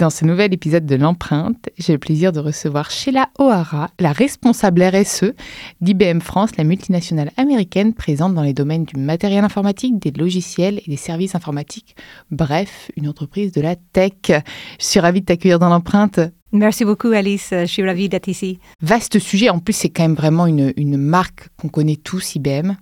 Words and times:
Dans 0.00 0.08
ce 0.08 0.24
nouvel 0.24 0.54
épisode 0.54 0.86
de 0.86 0.96
l'empreinte, 0.96 1.68
j'ai 1.76 1.92
le 1.92 1.98
plaisir 1.98 2.32
de 2.32 2.40
recevoir 2.40 2.90
Sheila 2.90 3.28
O'Hara, 3.38 3.90
la 3.98 4.12
responsable 4.12 4.82
RSE 4.82 5.34
d'IBM 5.82 6.20
France, 6.20 6.56
la 6.56 6.64
multinationale 6.64 7.30
américaine 7.36 7.92
présente 7.92 8.32
dans 8.32 8.40
les 8.40 8.54
domaines 8.54 8.86
du 8.86 8.98
matériel 8.98 9.44
informatique, 9.44 9.98
des 9.98 10.10
logiciels 10.10 10.80
et 10.86 10.90
des 10.90 10.96
services 10.96 11.34
informatiques. 11.34 11.96
Bref, 12.30 12.90
une 12.96 13.08
entreprise 13.08 13.52
de 13.52 13.60
la 13.60 13.76
tech. 13.76 14.12
Je 14.30 14.42
suis 14.78 15.00
ravie 15.00 15.20
de 15.20 15.26
t'accueillir 15.26 15.58
dans 15.58 15.68
l'empreinte. 15.68 16.18
Merci 16.52 16.86
beaucoup 16.86 17.08
Alice, 17.08 17.48
je 17.52 17.66
suis 17.66 17.84
ravie 17.84 18.08
d'être 18.08 18.26
ici. 18.26 18.58
Vaste 18.80 19.18
sujet, 19.18 19.50
en 19.50 19.58
plus 19.58 19.74
c'est 19.74 19.90
quand 19.90 20.02
même 20.02 20.14
vraiment 20.14 20.46
une, 20.46 20.72
une 20.78 20.96
marque 20.96 21.50
qu'on 21.58 21.68
connaît 21.68 21.96
tous, 21.96 22.36
IBM. 22.36 22.72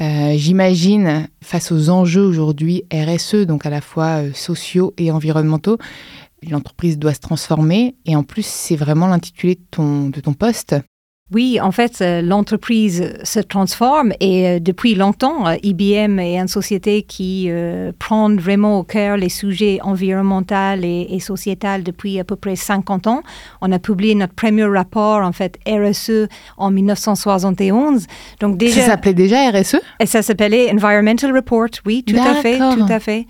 Euh, 0.00 0.32
j'imagine, 0.36 1.28
face 1.42 1.70
aux 1.70 1.90
enjeux 1.90 2.24
aujourd'hui 2.24 2.84
RSE, 2.92 3.46
donc 3.46 3.66
à 3.66 3.70
la 3.70 3.80
fois 3.80 4.22
euh, 4.22 4.32
sociaux 4.32 4.94
et 4.96 5.10
environnementaux, 5.10 5.76
l'entreprise 6.50 6.98
doit 6.98 7.14
se 7.14 7.20
transformer. 7.20 7.96
Et 8.04 8.16
en 8.16 8.22
plus, 8.22 8.46
c'est 8.46 8.76
vraiment 8.76 9.06
l'intitulé 9.06 9.54
de 9.56 9.64
ton, 9.70 10.08
de 10.08 10.20
ton 10.20 10.34
poste. 10.34 10.76
Oui, 11.32 11.58
en 11.60 11.72
fait, 11.72 12.02
euh, 12.02 12.20
l'entreprise 12.20 13.14
se 13.22 13.40
transforme 13.40 14.12
et 14.20 14.46
euh, 14.46 14.58
depuis 14.60 14.94
longtemps, 14.94 15.48
euh, 15.48 15.54
IBM 15.62 16.18
est 16.18 16.36
une 16.36 16.48
société 16.48 17.02
qui 17.02 17.50
prend 17.98 18.34
vraiment 18.34 18.78
au 18.78 18.84
cœur 18.84 19.16
les 19.16 19.28
sujets 19.28 19.78
environnementaux 19.82 20.82
et, 20.82 21.14
et 21.14 21.20
sociétals 21.20 21.82
depuis 21.82 22.18
à 22.20 22.24
peu 22.24 22.36
près 22.36 22.56
50 22.56 23.06
ans. 23.06 23.22
On 23.62 23.72
a 23.72 23.78
publié 23.78 24.14
notre 24.14 24.34
premier 24.34 24.64
rapport, 24.64 25.22
en 25.22 25.32
fait, 25.32 25.58
RSE 25.66 26.28
en 26.58 26.70
1971. 26.70 28.06
Donc 28.40 28.58
déjà, 28.58 28.82
ça 28.82 28.86
s'appelait 28.88 29.14
déjà 29.14 29.50
RSE 29.50 29.76
Et 30.00 30.06
ça 30.06 30.22
s'appelait 30.22 30.70
Environmental 30.72 31.34
Report, 31.34 31.70
oui, 31.86 32.04
tout 32.06 32.16
à 32.16 32.34
fait, 32.34 32.58
tout 32.58 32.86
à 32.88 33.00
fait. 33.00 33.26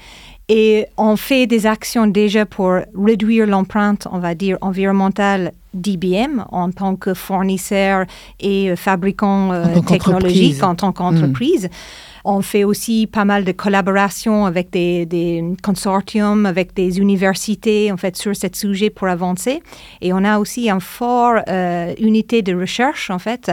Et 0.55 0.85
on 0.99 1.17
fait 1.17 1.47
des 1.47 1.67
actions 1.67 2.07
déjà 2.07 2.45
pour 2.45 2.75
réduire 2.95 3.47
l'empreinte, 3.47 4.07
on 4.13 4.19
va 4.19 4.35
dire, 4.35 4.59
environnementale 4.61 5.53
d'IBM 5.73 6.45
en 6.51 6.71
tant 6.71 6.95
que 6.95 7.15
fournisseur 7.15 8.05
et 8.39 8.71
euh, 8.71 8.77
fabricant 8.77 9.51
euh, 9.53 9.81
technologique 9.81 10.63
en 10.63 10.75
tant 10.75 10.93
qu'entreprise. 10.93 11.69
Hmm. 11.69 12.27
On 12.27 12.43
fait 12.43 12.65
aussi 12.65 13.07
pas 13.07 13.25
mal 13.25 13.45
de 13.45 13.53
collaborations 13.53 14.45
avec 14.45 14.69
des, 14.69 15.43
consortiums, 15.63 16.45
avec 16.45 16.75
des 16.75 16.99
universités, 16.99 17.91
en 17.91 17.97
fait, 17.97 18.19
sur 18.19 18.37
ce 18.37 18.49
sujet 18.53 18.91
pour 18.91 19.09
avancer. 19.09 19.63
Et 20.03 20.13
on 20.13 20.23
a 20.23 20.39
aussi 20.39 20.69
une 20.69 20.83
forte 20.83 21.49
euh, 21.49 21.95
unité 21.99 22.43
de 22.43 22.55
recherche, 22.55 23.09
en 23.09 23.19
fait, 23.19 23.51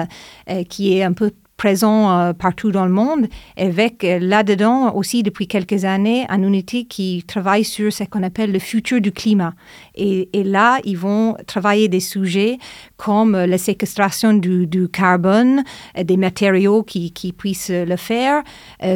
qui 0.68 0.98
est 0.98 1.04
un 1.04 1.14
peu 1.14 1.32
présent 1.60 2.10
euh, 2.10 2.32
partout 2.32 2.72
dans 2.72 2.86
le 2.86 2.92
monde, 2.92 3.28
avec 3.58 4.06
euh, 4.06 4.18
là-dedans 4.18 4.96
aussi 4.96 5.24
depuis 5.24 5.46
quelques 5.46 5.84
années 5.84 6.26
un 6.30 6.42
unité 6.42 6.86
qui 6.86 7.26
travaille 7.28 7.66
sur 7.66 7.92
ce 7.92 8.06
qu'on 8.06 8.24
appelle 8.24 8.54
le 8.54 8.60
futur 8.60 9.02
du 9.02 9.12
climat. 9.12 9.54
Et, 9.94 10.30
là, 10.34 10.80
ils 10.86 10.98
vont 10.98 11.36
travailler 11.46 11.90
des 11.90 12.00
sujets 12.00 12.58
comme 12.96 13.34
la 13.36 13.58
séquestration 13.58 14.34
du, 14.34 14.88
carbone, 14.88 15.64
euh, 15.98 16.04
des 16.06 16.16
matériaux 16.16 16.82
qui, 16.82 17.12
qui, 17.12 17.34
puissent 17.34 17.72
le 17.72 17.98
faire, 17.98 18.42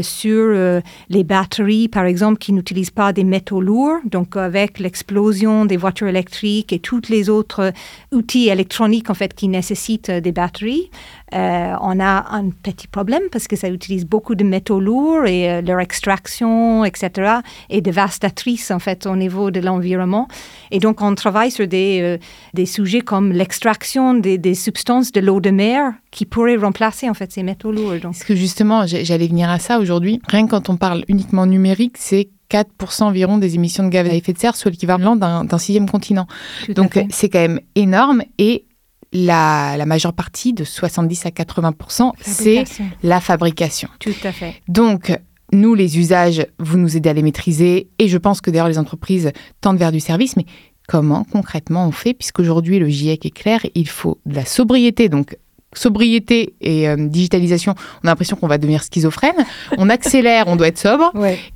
sur 0.01 0.81
les 1.09 1.23
batteries, 1.25 1.89
par 1.89 2.05
exemple, 2.05 2.37
qui 2.37 2.53
n'utilisent 2.53 2.91
pas 2.91 3.11
des 3.11 3.25
métaux 3.25 3.59
lourds. 3.59 3.99
Donc, 4.05 4.37
avec 4.37 4.79
l'explosion 4.79 5.65
des 5.65 5.75
voitures 5.75 6.07
électriques 6.07 6.71
et 6.71 6.79
tous 6.79 7.09
les 7.09 7.29
autres 7.29 7.73
outils 8.13 8.47
électroniques, 8.47 9.09
en 9.09 9.13
fait, 9.13 9.33
qui 9.33 9.49
nécessitent 9.49 10.11
des 10.11 10.31
batteries, 10.31 10.89
euh, 11.33 11.73
on 11.81 11.99
a 11.99 12.35
un 12.35 12.49
petit 12.49 12.87
problème 12.87 13.23
parce 13.31 13.47
que 13.47 13.55
ça 13.55 13.69
utilise 13.69 14.05
beaucoup 14.05 14.35
de 14.35 14.43
métaux 14.43 14.79
lourds 14.79 15.25
et 15.25 15.49
euh, 15.49 15.61
leur 15.61 15.79
extraction, 15.79 16.85
etc., 16.85 17.37
est 17.69 17.81
dévastatrice 17.81 18.71
en 18.71 18.79
fait 18.79 19.07
au 19.07 19.15
niveau 19.15 19.49
de 19.49 19.59
l'environnement. 19.59 20.27
Et 20.71 20.79
donc 20.79 21.01
on 21.01 21.15
travaille 21.15 21.49
sur 21.49 21.67
des, 21.67 21.99
euh, 22.01 22.17
des 22.53 22.65
sujets 22.65 23.01
comme 23.01 23.31
l'extraction 23.31 24.13
des, 24.13 24.37
des, 24.37 24.53
substances 24.53 25.11
de 25.11 25.21
l'eau 25.21 25.39
de 25.39 25.49
mer 25.49 25.93
qui 26.11 26.25
pourraient 26.25 26.55
remplacer 26.55 27.09
en 27.09 27.13
fait 27.13 27.31
ces 27.31 27.41
métaux 27.41 27.71
lourds. 27.71 27.93
Donc. 27.93 28.13
Parce 28.13 28.23
que 28.23 28.35
justement, 28.35 28.85
j'allais 28.85 29.27
venir 29.27 29.49
à 29.49 29.59
ça 29.59 29.79
aujourd'hui. 29.79 30.21
Rien 30.27 30.45
que 30.45 30.51
quand 30.51 30.69
on 30.69 30.77
parle 30.77 31.03
uniquement 31.07 31.47
numérique, 31.47 31.95
c'est 31.97 32.29
4% 32.51 33.03
environ 33.03 33.39
des 33.39 33.55
émissions 33.55 33.83
de 33.83 33.89
gaz 33.89 34.07
à 34.07 34.13
effet 34.13 34.33
de 34.33 34.37
serre, 34.37 34.55
soit 34.55 34.69
l'équivalent 34.69 35.15
d'un 35.15 35.57
sixième 35.57 35.89
continent. 35.89 36.27
Donc 36.69 36.99
c'est 37.09 37.29
quand 37.29 37.39
même 37.39 37.59
énorme 37.75 38.21
et 38.37 38.65
la, 39.13 39.85
majeure 39.85 40.13
partie, 40.13 40.53
de 40.53 40.63
70 40.63 41.25
à 41.25 41.29
80% 41.29 42.11
c'est 42.21 42.63
la 43.03 43.21
fabrication. 43.21 43.89
Tout 43.99 44.11
à 44.23 44.31
fait. 44.31 44.55
Donc, 44.67 45.17
nous, 45.51 45.75
les 45.75 45.99
usages, 45.99 46.45
vous 46.59 46.77
nous 46.77 46.97
aidez 46.97 47.09
à 47.09 47.13
les 47.13 47.21
maîtriser. 47.21 47.87
Et 47.99 48.07
je 48.07 48.17
pense 48.17 48.41
que 48.41 48.49
d'ailleurs, 48.49 48.67
les 48.67 48.79
entreprises 48.79 49.31
tendent 49.61 49.77
vers 49.77 49.91
du 49.91 49.99
service. 49.99 50.35
Mais 50.35 50.45
comment 50.87 51.23
concrètement 51.23 51.87
on 51.87 51.91
fait? 51.91 52.13
Puisqu'aujourd'hui, 52.13 52.79
le 52.79 52.89
GIEC 52.89 53.25
est 53.25 53.31
clair, 53.31 53.61
il 53.75 53.87
faut 53.87 54.19
de 54.25 54.35
la 54.35 54.45
sobriété, 54.45 55.09
donc 55.09 55.37
sobriété 55.75 56.53
et 56.61 56.87
euh, 56.87 56.95
digitalisation, 56.95 57.73
on 58.03 58.07
a 58.07 58.11
l'impression 58.11 58.35
qu'on 58.35 58.47
va 58.47 58.57
devenir 58.57 58.83
schizophrène. 58.83 59.45
On 59.77 59.89
accélère, 59.89 60.47
on 60.47 60.55
doit 60.55 60.67
être 60.67 60.77
sobre, 60.77 61.11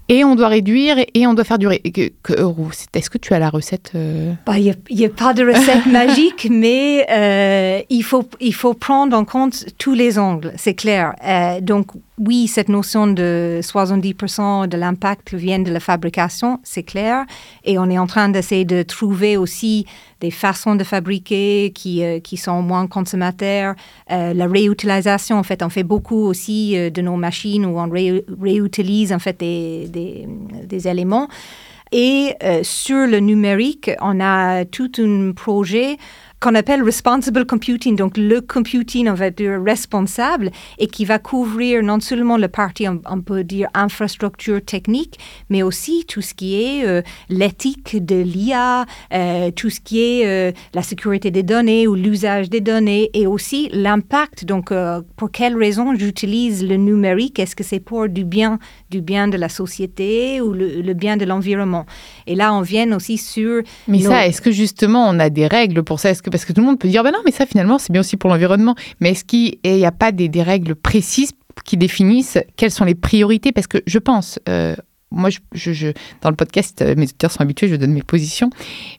et 0.09 0.23
on 0.23 0.35
doit 0.35 0.47
réduire 0.47 0.97
et 1.13 1.27
on 1.27 1.33
doit 1.33 1.43
faire 1.43 1.59
durer. 1.59 1.81
Est-ce 1.83 3.09
que 3.09 3.17
tu 3.17 3.33
as 3.33 3.39
la 3.39 3.49
recette 3.49 3.91
euh? 3.95 4.33
bah, 4.45 4.57
Il 4.57 4.75
n'y 4.91 5.05
a, 5.05 5.09
pas 5.09 5.33
de 5.33 5.45
recette 5.45 5.85
magique, 5.91 6.47
mais 6.49 7.05
euh, 7.09 7.81
il, 7.89 8.03
faut, 8.03 8.27
il 8.39 8.53
faut 8.53 8.73
prendre 8.73 9.15
en 9.17 9.25
compte 9.25 9.65
tous 9.77 9.93
les 9.93 10.17
angles, 10.17 10.53
c'est 10.57 10.75
clair. 10.75 11.13
donc 11.61 11.87
oui, 12.19 12.47
cette 12.47 12.69
notion 12.69 13.05
de 13.05 13.59
70% 13.61 14.67
de 14.67 14.75
l'impact 14.75 15.35
vient 15.35 15.59
de 15.59 15.71
la 15.71 15.79
fabrication, 15.79 16.59
c'est 16.63 16.81
clair, 16.81 17.25
et 17.63 17.77
on 17.77 17.89
est 17.91 17.99
en 17.99 18.07
train 18.07 18.29
d'essayer 18.29 18.65
de 18.65 18.81
trouver 18.81 19.37
aussi 19.37 19.85
des 20.19 20.31
façons 20.31 20.75
de 20.75 20.83
fabriquer 20.83 21.71
qui, 21.75 22.03
euh, 22.03 22.19
qui 22.19 22.37
sont 22.37 22.61
moins 22.61 22.87
consommateurs. 22.87 23.75
Euh, 24.11 24.33
la 24.33 24.47
réutilisation, 24.47 25.37
en 25.37 25.43
fait, 25.43 25.61
on 25.61 25.69
fait 25.69 25.83
beaucoup 25.83 26.25
aussi 26.25 26.75
euh, 26.75 26.89
de 26.89 27.01
nos 27.01 27.17
machines 27.17 27.65
où 27.65 27.77
on 27.77 27.89
réutilise 28.41 29.13
en 29.13 29.19
fait 29.19 29.39
des, 29.39 29.87
des, 29.97 30.87
éléments. 30.87 31.27
Et 31.91 32.33
sur 32.63 33.07
le 33.07 33.19
numérique, 33.19 33.91
on 34.01 34.19
a 34.19 34.65
tout 34.65 34.91
un 34.97 35.31
projet 35.31 35.97
qu'on 36.39 36.53
appelle 36.53 36.83
responsible 36.83 37.45
computing, 37.45 37.95
donc 37.95 38.15
le 38.15 38.41
computing, 38.41 39.09
on 39.09 39.15
va 39.15 39.31
dire, 39.31 39.59
responsable, 39.63 40.51
et 40.77 40.87
qui 40.87 41.03
va 41.03 41.17
couvrir 41.17 41.81
non 41.81 41.99
seulement 41.99 42.37
la 42.37 42.47
partie, 42.47 42.87
on, 42.87 43.21
peut 43.21 43.43
dire, 43.43 43.69
infrastructure 43.73 44.63
technique, 44.63 45.17
mais 45.49 45.63
aussi 45.63 46.05
tout 46.07 46.21
ce 46.21 46.35
qui 46.35 46.61
est 46.61 46.85
euh, 46.85 47.01
l'éthique 47.29 48.05
de 48.05 48.21
l'IA, 48.21 48.85
euh, 49.13 49.49
tout 49.51 49.71
ce 49.71 49.79
qui 49.79 50.03
est 50.03 50.27
euh, 50.27 50.51
la 50.75 50.83
sécurité 50.83 51.31
des 51.31 51.41
données 51.41 51.87
ou 51.87 51.95
l'usage 51.95 52.49
des 52.49 52.61
données, 52.61 53.09
et 53.13 53.25
aussi 53.25 53.69
l'impact, 53.73 54.45
donc 54.45 54.71
pour 55.15 55.31
quelles 55.31 55.57
raisons 55.57 55.95
j'utilise 55.95 56.63
le 56.63 56.75
numérique, 56.75 57.39
est-ce 57.39 57.55
que 57.55 57.63
c'est 57.63 57.79
pour 57.79 58.09
du 58.09 58.23
bien, 58.23 58.59
du 58.91 59.01
bien 59.01 59.27
de 59.27 59.37
la 59.37 59.49
société 59.49 60.41
ou 60.41 60.53
le, 60.53 60.93
bien 60.93 61.17
de 61.17 61.25
l'environnement? 61.25 61.85
Et 62.27 62.35
là, 62.35 62.53
on 62.53 62.61
vient 62.61 62.91
aussi 62.91 63.17
sur... 63.17 63.63
Mais 63.87 64.01
ça, 64.01 64.27
est-ce 64.27 64.41
que 64.41 64.51
justement, 64.51 65.07
on 65.09 65.19
a 65.19 65.29
des 65.29 65.47
règles 65.47 65.83
pour 65.83 65.99
ça? 65.99 66.11
Parce 66.29 66.45
que 66.45 66.53
tout 66.53 66.61
le 66.61 66.67
monde 66.67 66.79
peut 66.79 66.87
dire, 66.87 67.03
ben 67.03 67.11
non, 67.11 67.19
mais 67.25 67.31
ça 67.31 67.45
finalement, 67.45 67.77
c'est 67.77 67.91
bien 67.91 68.01
aussi 68.01 68.17
pour 68.17 68.29
l'environnement. 68.29 68.75
Mais 68.99 69.11
est-ce 69.11 69.23
qu'il 69.23 69.57
n'y 69.63 69.85
a 69.85 69.91
pas 69.91 70.11
des, 70.11 70.29
règles 70.41 70.75
précises 70.75 71.31
qui 71.65 71.77
définissent 71.77 72.37
quelles 72.55 72.71
sont 72.71 72.85
les 72.85 72.95
priorités? 72.95 73.51
Parce 73.51 73.67
que 73.67 73.79
je 73.85 73.99
pense, 73.99 74.39
euh, 74.47 74.75
moi, 75.11 75.29
je, 75.53 75.91
dans 76.21 76.29
le 76.29 76.35
podcast, 76.35 76.81
euh, 76.81 76.95
mes 76.95 77.03
auditeurs 77.03 77.31
sont 77.31 77.41
habitués, 77.41 77.67
je 77.67 77.75
donne 77.75 77.93
mes 77.93 78.03
positions, 78.03 78.49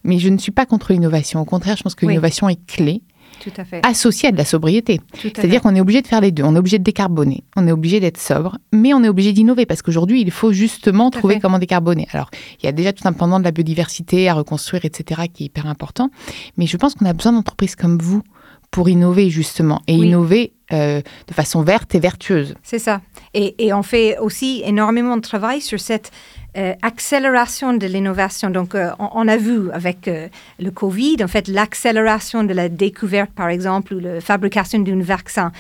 mais 0.04 0.18
je 0.18 0.28
ne 0.28 0.38
suis 0.38 0.52
pas 0.52 0.66
contre 0.66 0.92
l'innovation. 0.92 1.40
Au 1.40 1.44
contraire, 1.44 1.76
je 1.76 1.82
pense 1.82 1.94
que 1.94 2.06
l'innovation 2.06 2.48
est 2.48 2.64
clé. 2.66 3.02
Tout 3.42 3.52
à 3.56 3.64
fait. 3.64 3.84
associé 3.84 4.28
à 4.28 4.32
de 4.32 4.36
la 4.36 4.44
sobriété. 4.44 5.00
C'est-à-dire 5.20 5.60
qu'on 5.60 5.74
est 5.74 5.80
obligé 5.80 6.02
de 6.02 6.06
faire 6.06 6.20
les 6.20 6.32
deux. 6.32 6.42
On 6.42 6.54
est 6.54 6.58
obligé 6.58 6.78
de 6.78 6.84
décarboner, 6.84 7.44
on 7.56 7.66
est 7.66 7.72
obligé 7.72 8.00
d'être 8.00 8.18
sobre, 8.18 8.58
mais 8.72 8.94
on 8.94 9.02
est 9.04 9.08
obligé 9.08 9.32
d'innover 9.32 9.66
parce 9.66 9.82
qu'aujourd'hui, 9.82 10.20
il 10.20 10.30
faut 10.30 10.52
justement 10.52 11.10
trouver 11.10 11.38
comment 11.40 11.58
décarboner. 11.58 12.08
Alors, 12.12 12.30
il 12.60 12.66
y 12.66 12.68
a 12.68 12.72
déjà 12.72 12.92
tout 12.92 13.06
un 13.06 13.12
pendant 13.12 13.38
de 13.38 13.44
la 13.44 13.50
biodiversité 13.50 14.28
à 14.28 14.34
reconstruire, 14.34 14.84
etc., 14.84 15.22
qui 15.32 15.44
est 15.44 15.46
hyper 15.46 15.66
important. 15.66 16.10
Mais 16.56 16.66
je 16.66 16.76
pense 16.76 16.94
qu'on 16.94 17.06
a 17.06 17.12
besoin 17.12 17.32
d'entreprises 17.32 17.76
comme 17.76 17.98
vous 17.98 18.22
pour 18.70 18.88
innover 18.88 19.30
justement 19.30 19.80
et 19.86 19.94
innover 19.94 20.52
euh, 20.72 21.00
de 21.26 21.34
façon 21.34 21.62
verte 21.62 21.94
et 21.94 22.00
vertueuse. 22.00 22.54
C'est 22.62 22.78
ça. 22.78 23.00
Et, 23.32 23.66
et, 23.66 23.72
on 23.72 23.82
fait 23.82 24.18
aussi 24.18 24.62
énormément 24.64 25.16
de 25.16 25.22
travail 25.22 25.62
sur 25.62 25.80
cette 25.80 26.10
euh, 26.58 26.74
accélération 26.82 27.72
de 27.72 27.86
l'innovation. 27.86 28.50
Donc, 28.50 28.74
euh, 28.74 28.90
on, 28.98 29.28
a 29.28 29.36
vu 29.36 29.70
avec 29.70 30.08
euh, 30.08 30.26
le 30.58 30.72
Covid, 30.72 31.18
en 31.22 31.28
fait, 31.28 31.46
l'accélération 31.46 32.42
de 32.42 32.52
la 32.52 32.68
découverte, 32.68 33.30
par 33.30 33.48
exemple, 33.48 33.94
ou 33.94 34.00
la 34.00 34.20
fabrication 34.20 34.80
d'un 34.80 35.00
vaccin. 35.00 35.52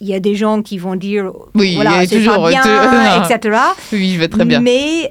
Il 0.00 0.08
y 0.08 0.12
a 0.12 0.20
des 0.20 0.34
gens 0.34 0.60
qui 0.60 0.76
vont 0.76 0.96
dire, 0.96 1.32
oui, 1.54 1.76
voilà, 1.76 2.04
c'est 2.06 2.22
pas 2.22 2.50
bien, 2.50 3.24
etc. 3.24 3.58
Oui, 3.92 4.12
je 4.12 4.18
vais 4.18 4.28
très 4.28 4.44
bien. 4.44 4.60
Mais 4.60 5.08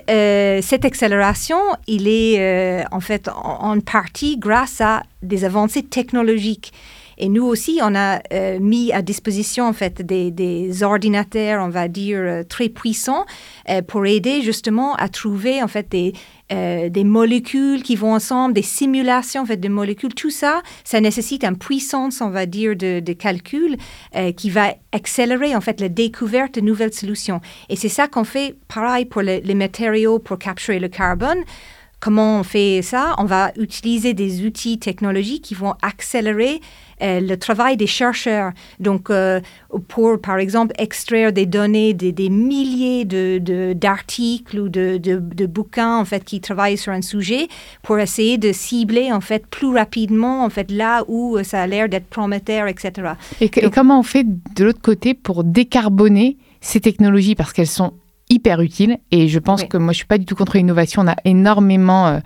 cette 0.62 0.86
accélération, 0.86 1.58
il 1.88 2.08
est 2.08 2.86
en 2.92 3.00
fait 3.00 3.28
en 3.34 3.80
partie 3.80 4.38
grâce 4.38 4.82
à 4.82 5.02
des 5.24 5.46
avancées 5.46 5.84
technologiques. 5.84 6.74
Et 7.18 7.30
nous 7.30 7.45
aussi, 7.45 7.80
on 7.81 7.95
a 7.95 8.21
euh, 8.33 8.60
mis 8.60 8.92
à 8.92 9.01
disposition 9.01 9.68
en 9.68 9.74
fait 9.74 10.01
des, 10.01 10.83
ordinateurs, 10.83 11.63
on 11.63 11.69
va 11.69 11.88
dire, 11.88 12.19
euh, 12.19 12.44
très 12.44 12.69
puissants 12.69 13.25
euh, 13.69 13.81
pour 13.81 14.06
aider 14.06 14.42
justement 14.42 14.95
à 14.95 15.10
trouver 15.10 15.62
en 15.62 15.68
fait 15.68 15.89
des, 15.89 16.13
molécules 17.04 17.83
qui 17.83 17.95
vont 17.95 18.13
ensemble, 18.13 18.54
des 18.54 18.62
simulations 18.62 19.42
en 19.42 19.45
fait 19.45 19.57
de 19.57 19.69
molécules. 19.69 20.13
Tout 20.13 20.30
ça, 20.30 20.62
ça 20.83 21.01
nécessite 21.01 21.44
une 21.44 21.57
puissance, 21.57 22.21
on 22.21 22.30
va 22.30 22.45
dire, 22.45 22.75
de, 22.75 23.00
de 23.00 23.13
calcul 23.13 23.77
qui 24.36 24.50
va 24.50 24.75
accélérer 24.92 25.56
en 25.56 25.62
fait 25.62 25.81
la 25.81 25.89
découverte 25.89 26.56
de 26.56 26.62
nouvelles 26.62 26.94
solutions. 26.94 27.42
Et 27.69 27.75
c'est 27.75 27.89
ça 27.89 28.07
qu'on 28.07 28.24
fait, 28.24 28.56
pareil 28.68 29.06
pour 29.06 29.21
les, 29.21 29.42
matériaux 29.56 30.19
pour 30.19 30.38
capturer 30.38 30.80
le 30.80 30.88
carbone. 30.88 31.39
Comment 32.00 32.39
on 32.39 32.44
fait 32.44 32.81
ça? 32.81 33.15
On 33.18 33.25
va 33.25 33.51
utiliser 33.57 34.13
des 34.13 34.45
outils 34.45 34.77
technologiques 34.77 35.44
qui 35.44 35.56
vont 35.56 35.74
accélérer 35.81 36.60
le 37.04 37.36
travail 37.36 37.78
des 37.78 37.88
chercheurs. 37.88 38.52
Donc, 38.80 39.10
euh, 39.10 39.40
pour, 39.88 40.20
par 40.20 40.38
exemple, 40.38 40.74
extraire 40.78 41.34
des 41.34 41.46
données 41.46 41.94
des, 41.94 42.12
des 42.12 42.30
milliers 42.30 43.06
d'articles 43.06 44.56
de, 44.56 44.62
ou 44.62 44.70
de, 44.70 44.98
de, 44.98 45.46
bouquins, 45.46 45.98
en 45.98 46.06
fait, 46.06 46.24
qui 46.24 46.40
travaillent 46.42 46.78
sur 46.78 46.94
un 46.94 47.02
sujet, 47.02 47.48
pour 47.82 48.00
essayer 48.00 48.38
de 48.38 48.52
cibler, 48.52 49.12
en 49.12 49.22
fait, 49.22 49.46
plus 49.48 49.76
rapidement, 49.76 50.44
en 50.46 50.50
fait, 50.50 50.72
là 50.72 51.04
où 51.08 51.38
ça 51.44 51.62
a 51.62 51.68
l'air 51.68 51.90
d'être 51.90 52.08
prometteur, 52.08 52.68
etc. 52.68 53.14
Et, 53.42 53.46
et 53.46 53.70
comment 53.70 54.00
on 54.00 54.04
fait 54.04 54.26
de 54.56 54.64
l'autre 54.64 54.82
côté 54.82 55.14
pour 55.14 55.44
décarboner 55.44 56.38
ces 56.62 56.80
technologies? 56.80 57.36
Parce 57.36 57.54
qu'elles 57.54 57.68
sont 57.68 57.94
hyper 58.30 58.62
utile. 58.62 58.98
Et 59.12 59.28
je 59.28 59.40
pense 59.40 59.64
que 59.64 59.78
moi, 59.78 59.94
je 59.94 59.98
suis 59.98 60.06
pas 60.06 60.18
du 60.18 60.26
tout 60.26 60.36
contre 60.36 60.58
l'innovation. 60.58 61.02
On 61.04 61.08
a 61.08 61.16
énormément 61.26 62.08
euh, 62.08 62.20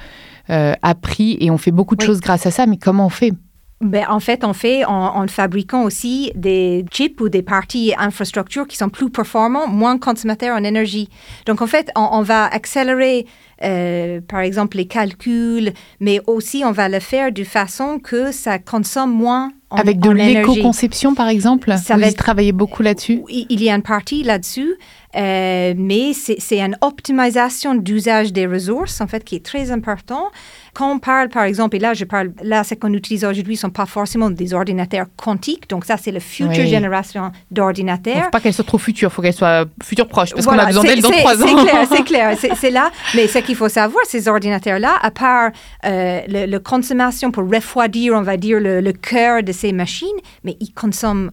euh, 0.50 0.74
appris 0.82 1.38
et 1.40 1.52
on 1.52 1.58
fait 1.58 1.72
beaucoup 1.72 1.96
de 1.96 2.02
choses 2.02 2.22
grâce 2.22 2.46
à 2.46 2.52
ça. 2.52 2.66
Mais 2.66 2.78
comment 2.78 3.06
on 3.06 3.10
fait? 3.10 3.34
Ben, 3.80 4.06
en 4.10 4.20
fait, 4.20 4.44
on 4.44 4.54
fait 4.54 4.86
en, 4.86 5.28
fabriquant 5.28 5.84
aussi 5.84 6.32
des 6.34 6.84
chips 6.92 7.22
ou 7.22 7.30
des 7.30 7.44
parties 7.44 7.94
infrastructures 7.98 8.68
qui 8.68 8.76
sont 8.76 8.90
plus 8.90 9.12
performants, 9.12 9.68
moins 9.68 10.00
consommateurs 10.00 10.58
en 10.58 10.64
énergie. 10.64 11.10
Donc, 11.46 11.62
en 11.62 11.68
fait, 11.68 11.92
on, 11.96 12.24
va 12.24 12.46
accélérer, 12.46 13.28
euh, 13.64 14.20
par 14.28 14.40
exemple, 14.40 14.78
les 14.78 14.88
calculs, 14.88 15.74
mais 16.00 16.20
aussi 16.26 16.64
on 16.66 16.72
va 16.72 16.90
le 16.90 17.00
faire 17.00 17.32
de 17.32 17.44
façon 17.44 18.00
que 18.00 18.32
ça 18.32 18.58
consomme 18.58 19.14
moins 19.14 19.52
en, 19.70 19.76
Avec 19.76 20.00
de 20.00 20.10
l'éco-conception, 20.10 21.14
par 21.14 21.28
exemple? 21.28 21.72
Ça 21.78 21.96
Vous 21.96 22.02
va 22.02 22.12
travaillez 22.14 22.54
beaucoup 22.54 22.82
là-dessus? 22.82 23.22
Il 23.30 23.62
y 23.62 23.70
a 23.70 23.76
une 23.76 23.84
partie 23.84 24.24
là-dessus. 24.24 24.76
Euh, 25.16 25.74
mais 25.78 26.12
c'est 26.14 26.60
une 26.60 26.78
optimisation 26.82 27.76
d'usage 27.76 28.34
des 28.34 28.46
ressources, 28.46 29.00
en 29.02 29.08
fait, 29.08 29.24
qui 29.24 29.36
est 29.36 29.46
très 29.46 29.72
important. 29.72 30.30
Quand 30.74 30.92
on 30.92 31.00
parle, 31.00 31.30
par 31.30 31.44
exemple, 31.44 31.78
et 31.78 31.80
là, 31.80 31.94
je 31.94 32.04
parle, 32.04 32.34
là, 32.44 32.64
ce 32.64 32.76
qu'on 32.76 32.94
utilise 32.94 33.24
aujourd'hui 33.24 33.54
ne 33.54 33.60
sont 33.60 33.70
pas 33.70 33.86
forcément 33.86 34.30
des 34.30 34.54
ordinateurs 34.54 35.08
quantiques. 35.16 35.70
Donc, 35.70 35.86
ça, 35.86 35.98
c'est 35.98 36.12
la 36.12 36.20
future 36.20 36.66
génération 36.66 37.32
d'ordinateurs. 37.52 38.14
Il 38.16 38.20
ne 38.20 38.24
faut 38.26 38.30
pas 38.32 38.40
qu'elles 38.42 38.54
soient 38.54 38.66
trop 38.66 38.78
futures, 38.78 39.10
il 39.10 39.14
faut 39.14 39.22
qu'elles 39.22 39.34
soient 39.34 39.66
futures 39.84 40.08
proches, 40.08 40.34
parce 40.34 40.46
qu'on 40.46 40.60
a 40.60 40.66
besoin 40.66 40.84
d'elles 40.84 41.02
dans 41.02 41.10
trois 41.10 41.42
ans. 41.42 41.48
C'est 41.48 41.56
clair, 41.66 41.88
c'est 41.90 42.04
clair. 42.46 42.56
C'est 42.56 42.72
là. 42.72 42.92
Mais 43.16 43.28
ce 43.28 43.40
qu'il 43.40 43.56
faut 43.56 43.70
savoir, 43.70 44.04
ces 44.06 44.28
ordinateurs-là, 44.28 44.98
à 45.02 45.12
part 45.12 45.52
euh, 45.86 46.22
la 46.28 46.60
consommation 46.60 47.32
pour 47.32 47.50
refroidir, 47.50 48.14
on 48.14 48.22
va 48.22 48.38
dire, 48.38 48.60
le, 48.60 48.82
le 48.82 48.94
cœur 48.94 49.42
de 49.42 49.52
ces 49.52 49.72
machines, 49.72 50.08
mais 50.44 50.58
ils 50.60 50.74
consomment 50.74 51.32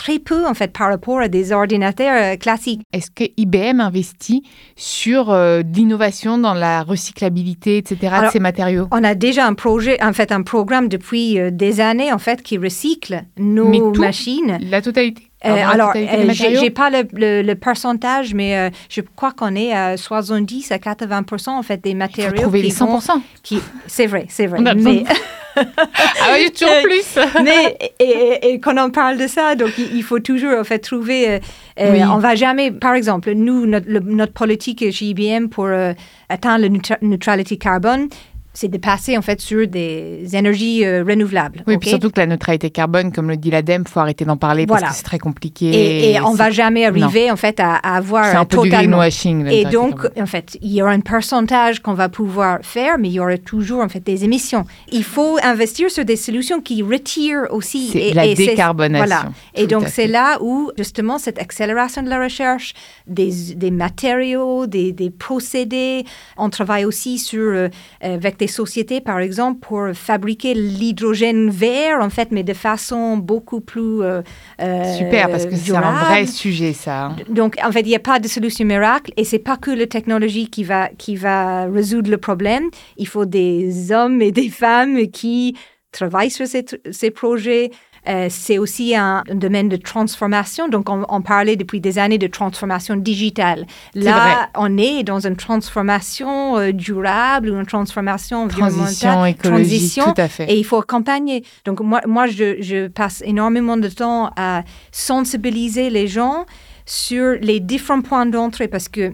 très 0.00 0.18
peu 0.18 0.46
en 0.46 0.54
fait 0.54 0.72
par 0.72 0.88
rapport 0.88 1.20
à 1.20 1.28
des 1.28 1.52
ordinateurs 1.52 2.32
euh, 2.32 2.36
classiques. 2.36 2.80
Est-ce 2.94 3.10
que 3.10 3.24
IBM 3.36 3.80
investit 3.80 4.42
sur 4.74 5.30
euh, 5.30 5.60
l'innovation 5.74 6.38
dans 6.38 6.54
la 6.54 6.82
recyclabilité, 6.82 7.76
etc. 7.76 8.14
de 8.24 8.30
ces 8.30 8.40
matériaux? 8.40 8.88
On 8.92 9.04
a 9.04 9.14
déjà 9.14 9.46
un 9.46 9.52
projet, 9.52 10.02
en 10.02 10.14
fait, 10.14 10.32
un 10.32 10.40
programme 10.42 10.88
depuis 10.88 11.38
euh, 11.38 11.50
des 11.50 11.82
années 11.82 12.14
en 12.14 12.18
fait 12.18 12.42
qui 12.42 12.56
recycle 12.56 13.24
nos 13.36 13.92
machines. 13.92 14.58
La 14.62 14.80
totalité. 14.80 15.29
Alors, 15.42 15.92
je 15.94 16.60
n'ai 16.60 16.70
pas 16.70 16.90
le, 16.90 17.54
pourcentage, 17.54 18.34
mais 18.34 18.70
je 18.88 19.00
crois 19.16 19.32
qu'on 19.32 19.54
est 19.54 19.72
à 19.72 19.96
70 19.96 20.72
à 20.72 20.78
80 20.78 21.24
en 21.46 21.62
fait 21.62 21.82
des 21.82 21.94
matériaux. 21.94 22.36
Faut 22.36 22.42
trouver 22.42 22.62
les 22.62 22.70
100 22.70 23.00
qui, 23.42 23.60
C'est 23.86 24.06
vrai, 24.06 24.26
c'est 24.28 24.46
vrai. 24.46 24.60
Mais 24.74 25.04
ah 25.56 26.32
oui, 26.34 26.50
toujours 26.52 26.82
plus. 26.82 27.18
mais 27.44 27.76
et, 27.98 28.52
et, 28.52 28.60
quand 28.60 28.76
on 28.78 28.90
parle 28.90 29.18
de 29.18 29.26
ça, 29.26 29.54
donc 29.54 29.70
il, 29.78 30.02
faut 30.02 30.20
toujours 30.20 30.58
en 30.58 30.64
fait 30.64 30.78
trouver. 30.78 31.28
Euh, 31.28 31.38
euh 31.80 32.04
On 32.10 32.18
va 32.18 32.34
jamais, 32.34 32.70
par 32.70 32.94
exemple, 32.94 33.32
nous 33.32 33.66
notre, 33.66 33.88
notre 33.88 34.32
politique 34.32 34.84
chez 34.92 35.06
IBM 35.06 35.48
pour 35.48 35.66
euh, 35.66 35.92
atteindre 36.28 36.66
la 36.66 36.96
neutralité 37.02 37.56
carbone, 37.56 38.08
c'est 38.52 38.68
de 38.68 38.78
passer 38.78 39.16
en 39.16 39.22
fait 39.22 39.40
sur 39.40 39.66
des 39.68 40.24
énergies 40.34 40.84
euh, 40.84 41.04
renouvelables. 41.06 41.62
Oui, 41.66 41.78
puis 41.78 41.90
surtout 41.90 42.10
que 42.10 42.18
la 42.18 42.26
neutralité 42.26 42.70
carbone, 42.70 43.12
comme 43.12 43.28
le 43.28 43.36
dit 43.36 43.50
l'ADEME, 43.50 43.84
faut 43.86 44.00
arrêter 44.00 44.24
d'en 44.24 44.36
parler 44.36 44.66
parce 44.66 44.82
que 44.82 44.94
c'est 44.94 45.04
très 45.04 45.18
compliqué. 45.18 45.66
Et, 45.66 46.12
et 46.12 46.20
on 46.20 46.34
va 46.34 46.50
jamais 46.50 46.84
arriver 46.84 47.30
en 47.30 47.36
fait 47.36 47.60
à, 47.60 47.74
avoir 47.76 48.24
c'est 48.24 48.36
un 48.36 48.44
peu 48.44 48.62
du 48.62 48.70
greenwashing. 48.70 49.46
Et 49.46 49.64
donc 49.66 50.06
en 50.18 50.26
fait, 50.26 50.58
il 50.62 50.72
y 50.72 50.82
aura 50.82 50.90
un 50.92 51.00
pourcentage 51.00 51.80
qu'on 51.80 51.94
va 51.94 52.08
pouvoir 52.08 52.58
faire, 52.62 52.98
mais 52.98 53.08
il 53.08 53.12
y 53.12 53.20
aura 53.20 53.38
toujours 53.38 53.82
en 53.82 53.88
fait 53.88 54.00
des 54.00 54.24
émissions. 54.24 54.64
Il 54.90 55.04
faut 55.04 55.38
investir 55.42 55.90
sur 55.90 56.04
des 56.04 56.16
solutions 56.16 56.60
qui 56.60 56.82
retirent 56.82 57.46
aussi 57.50 57.92
et, 57.94 58.12
la 58.14 58.34
décarbonation. 58.34 59.06
Voilà. 59.06 59.30
Et 59.54 59.66
donc 59.68 59.86
c'est 59.88 60.08
là 60.08 60.38
où 60.40 60.72
justement 60.76 61.18
cette 61.18 61.38
accélération 61.38 62.02
de 62.02 62.08
la 62.08 62.22
recherche, 62.22 62.74
des, 63.06 63.54
des 63.54 63.70
matériaux, 63.70 64.66
des, 64.66 64.92
des, 64.92 65.10
procédés. 65.10 66.04
On 66.36 66.50
travaille 66.50 66.84
aussi 66.84 67.18
sur 67.18 67.40
euh, 67.40 67.68
avec 68.00 68.39
des 68.40 68.46
sociétés, 68.46 69.00
par 69.00 69.20
exemple, 69.20 69.60
pour 69.60 69.90
fabriquer 69.94 70.54
l'hydrogène 70.54 71.50
vert, 71.50 71.98
en 72.00 72.08
fait, 72.08 72.32
mais 72.32 72.42
de 72.42 72.54
façon 72.54 73.18
beaucoup 73.18 73.60
plus 73.60 74.02
euh, 74.02 74.22
euh 74.60 74.96
Super, 74.96 75.30
parce 75.30 75.46
que 75.46 75.54
c'est 75.54 75.76
un 75.76 75.92
vrai 75.92 76.26
sujet, 76.26 76.72
ça. 76.72 77.06
Hein. 77.06 77.16
Donc, 77.28 77.56
en 77.62 77.70
fait, 77.70 77.82
il 77.82 77.88
n'y 77.88 77.96
a 77.96 78.00
pas 78.00 78.18
de 78.18 78.26
solution 78.26 78.64
miracle, 78.64 79.12
et 79.16 79.24
c'est 79.24 79.38
pas 79.38 79.58
que 79.58 79.70
la 79.70 79.86
technologie 79.86 80.48
qui 80.48 80.64
va, 80.64 80.88
qui 80.88 81.16
va 81.16 81.66
résoudre 81.66 82.10
le 82.10 82.18
problème. 82.18 82.64
Il 82.96 83.06
faut 83.06 83.26
des 83.26 83.92
hommes 83.92 84.22
et 84.22 84.32
des 84.32 84.48
femmes 84.48 85.08
qui 85.08 85.56
travaillent 85.92 86.30
sur 86.30 86.46
ces, 86.46 86.64
ces 86.90 87.10
projets, 87.10 87.70
euh, 88.10 88.26
c'est 88.28 88.58
aussi 88.58 88.96
un, 88.96 89.22
domaine 89.32 89.68
de 89.68 89.76
transformation. 89.76 90.68
Donc, 90.68 90.88
on, 90.90 91.22
parlait 91.22 91.56
depuis 91.56 91.80
des 91.80 91.98
années 91.98 92.18
de 92.18 92.26
transformation 92.26 92.96
digitale. 92.96 93.66
Là, 93.94 94.48
on 94.56 94.76
est 94.78 95.04
dans 95.04 95.26
une 95.26 95.36
transformation 95.36 96.58
euh, 96.58 96.72
durable 96.72 97.50
ou 97.50 97.54
une 97.58 97.66
transformation 97.66 98.44
environnementale, 98.44 99.36
transition, 99.36 100.12
tout 100.12 100.20
à 100.20 100.28
fait. 100.28 100.50
et 100.50 100.58
il 100.58 100.64
faut 100.64 100.78
accompagner. 100.78 101.44
Donc, 101.64 101.80
moi, 101.80 102.00
moi 102.06 102.26
je, 102.26 102.60
je 102.60 102.88
passe 102.88 103.22
énormément 103.24 103.76
de 103.76 103.88
temps 103.88 104.32
à 104.36 104.64
sensibiliser 104.90 105.90
les 105.90 106.08
gens 106.08 106.46
sur 106.86 107.36
les 107.40 107.60
différents 107.60 108.02
points 108.02 108.26
d'entrée 108.26 108.66
parce 108.66 108.88
que 108.88 109.12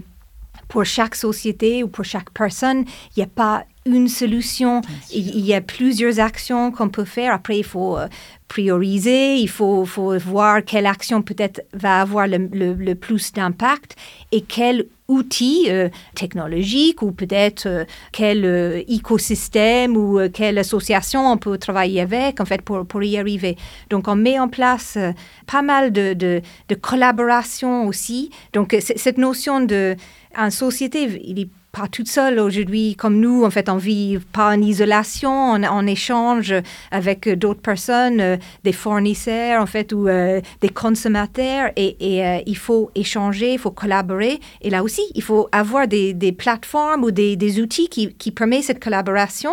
pour 0.68 0.84
chaque 0.84 1.14
société 1.14 1.82
ou 1.82 1.88
pour 1.88 2.04
chaque 2.04 2.30
personne, 2.30 2.84
il 3.16 3.18
n'y 3.18 3.22
a 3.24 3.28
pas 3.28 3.64
une 3.86 4.08
solution. 4.08 4.82
Il, 5.12 5.40
y 5.40 5.54
a 5.54 5.60
plusieurs 5.60 6.20
actions 6.20 6.70
qu'on 6.70 6.88
peut 6.88 7.04
faire. 7.04 7.32
Après, 7.32 7.58
il 7.58 7.64
faut 7.64 7.96
euh, 7.96 8.08
prioriser, 8.48 9.36
il 9.36 9.48
faut, 9.48 9.84
faut, 9.84 10.16
voir 10.18 10.64
quelle 10.64 10.86
action 10.86 11.22
peut-être 11.22 11.62
va 11.72 12.00
avoir 12.00 12.26
le, 12.26 12.38
le, 12.38 12.94
plus 12.94 13.32
d'impact 13.32 13.96
et 14.32 14.42
quel 14.42 14.86
outil 15.08 15.66
euh, 15.68 15.88
technologique 16.14 17.00
ou 17.02 17.12
peut-être 17.12 17.66
euh, 17.66 17.84
quel 18.12 18.84
écosystème 18.88 19.96
ou 19.96 20.18
quelle 20.32 20.58
association 20.58 21.30
on 21.30 21.36
peut 21.36 21.58
travailler 21.58 22.00
avec 22.00 22.40
en 22.40 22.44
fait 22.44 22.62
pour, 22.62 22.84
pour 22.86 23.02
y 23.02 23.16
arriver. 23.16 23.56
Donc 23.90 24.08
on 24.08 24.16
met 24.16 24.38
en 24.38 24.48
place 24.48 24.98
pas 25.46 25.62
mal 25.62 25.92
de, 25.92 26.12
de, 26.12 26.42
de 26.68 26.74
collaboration 26.74 27.86
aussi. 27.86 28.30
Donc 28.52 28.76
cette 28.80 29.18
notion 29.18 29.60
de 29.60 29.96
en 30.36 30.50
société, 30.50 31.22
il 31.24 31.38
est 31.38 31.48
pas 31.76 31.88
toute 31.88 32.08
seule 32.08 32.38
aujourd'hui 32.38 32.96
comme 32.96 33.20
nous. 33.20 33.44
En 33.44 33.50
fait, 33.50 33.68
on 33.68 33.76
vit 33.76 34.18
pas 34.32 34.54
en 34.54 34.60
isolation, 34.62 35.52
on, 35.52 35.86
échange 35.86 36.54
avec 36.90 37.28
d'autres 37.28 37.60
personnes, 37.60 38.20
euh, 38.20 38.36
des 38.64 38.72
fournisseurs, 38.72 39.62
en 39.62 39.66
fait, 39.66 39.92
ou 39.92 40.08
euh, 40.08 40.40
des 40.62 40.70
consommateurs. 40.70 41.70
Et, 41.76 41.96
euh, 42.02 42.38
il 42.46 42.56
faut 42.56 42.90
échanger, 42.94 43.52
il 43.52 43.58
faut 43.58 43.70
collaborer. 43.70 44.40
Et 44.62 44.70
là 44.70 44.82
aussi, 44.82 45.02
il 45.14 45.22
faut 45.22 45.48
avoir 45.52 45.86
des, 45.86 46.14
plateformes 46.36 47.04
ou 47.04 47.10
des, 47.10 47.36
des 47.36 47.60
outils 47.60 47.88
qui, 47.88 48.12
qui 48.14 48.30
permettent 48.30 48.64
cette 48.64 48.82
collaboration 48.82 49.52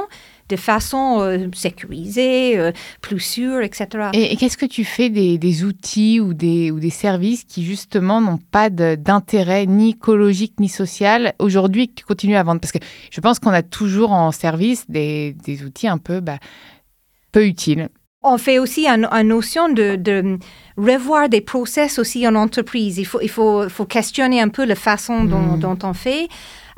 de 0.53 0.57
façon 0.57 1.19
euh, 1.19 1.47
sécurisée, 1.55 2.59
euh, 2.59 2.71
plus 3.01 3.19
sûre, 3.19 3.61
etc. 3.61 3.87
Et, 4.13 4.35
qu'est-ce 4.35 4.57
que 4.57 4.67
tu 4.67 4.85
fais 4.85 5.09
des, 5.09 5.63
outils 5.63 6.19
ou 6.19 6.35
des, 6.35 6.69
ou 6.69 6.79
des 6.79 6.91
services 6.91 7.43
qui 7.43 7.63
justement 7.63 8.21
n'ont 8.21 8.37
pas 8.37 8.69
d'intérêt 8.69 9.65
ni 9.65 9.91
écologique 9.91 10.59
ni 10.59 10.69
social 10.69 11.33
aujourd'hui 11.39 11.87
qui 11.87 12.03
continuent 12.03 12.37
à 12.37 12.43
vendre? 12.43 12.61
Parce 12.61 12.71
que 12.71 12.77
je 13.11 13.19
pense 13.19 13.39
qu'on 13.39 13.49
a 13.49 13.63
toujours 13.63 14.11
en 14.11 14.31
service 14.31 14.85
des, 14.89 15.35
des 15.43 15.63
outils 15.63 15.87
un 15.87 15.97
peu, 15.97 16.19
bah, 16.19 16.37
peu 17.31 17.47
utiles. 17.47 17.89
On 18.21 18.37
fait 18.37 18.59
aussi 18.59 18.87
une 18.87 19.27
notion 19.27 19.69
de, 19.69 19.95
de, 19.95 20.37
revoir 20.77 21.29
des 21.29 21.41
process 21.41 21.97
aussi 21.97 22.27
en 22.27 22.35
entreprise. 22.35 22.99
Il 22.99 23.05
faut, 23.05 23.19
il 23.21 23.29
faut, 23.29 23.67
faut 23.69 23.85
questionner 23.85 24.39
un 24.39 24.49
peu 24.49 24.65
la 24.65 24.75
façon 24.75 25.23
dont, 25.23 25.57
hmm. 25.57 25.59
dont 25.59 25.79
on 25.83 25.93
fait. 25.93 26.29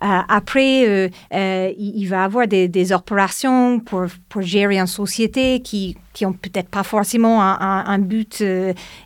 Euh, 0.05 0.19
après, 0.27 0.87
euh, 0.87 1.09
euh, 1.33 1.71
il, 1.77 2.05
va 2.05 2.17
y 2.17 2.19
avoir 2.19 2.47
des, 2.47 2.93
opérations 2.93 3.79
pour, 3.79 4.05
pour, 4.29 4.41
gérer 4.41 4.77
une 4.77 4.87
société 4.87 5.61
qui 5.61 5.97
qui 6.13 6.25
ont 6.25 6.31
peut-être 6.31 6.69
pas 6.69 6.83
forcément 6.83 7.41
un, 7.41 7.99
but 7.99 8.41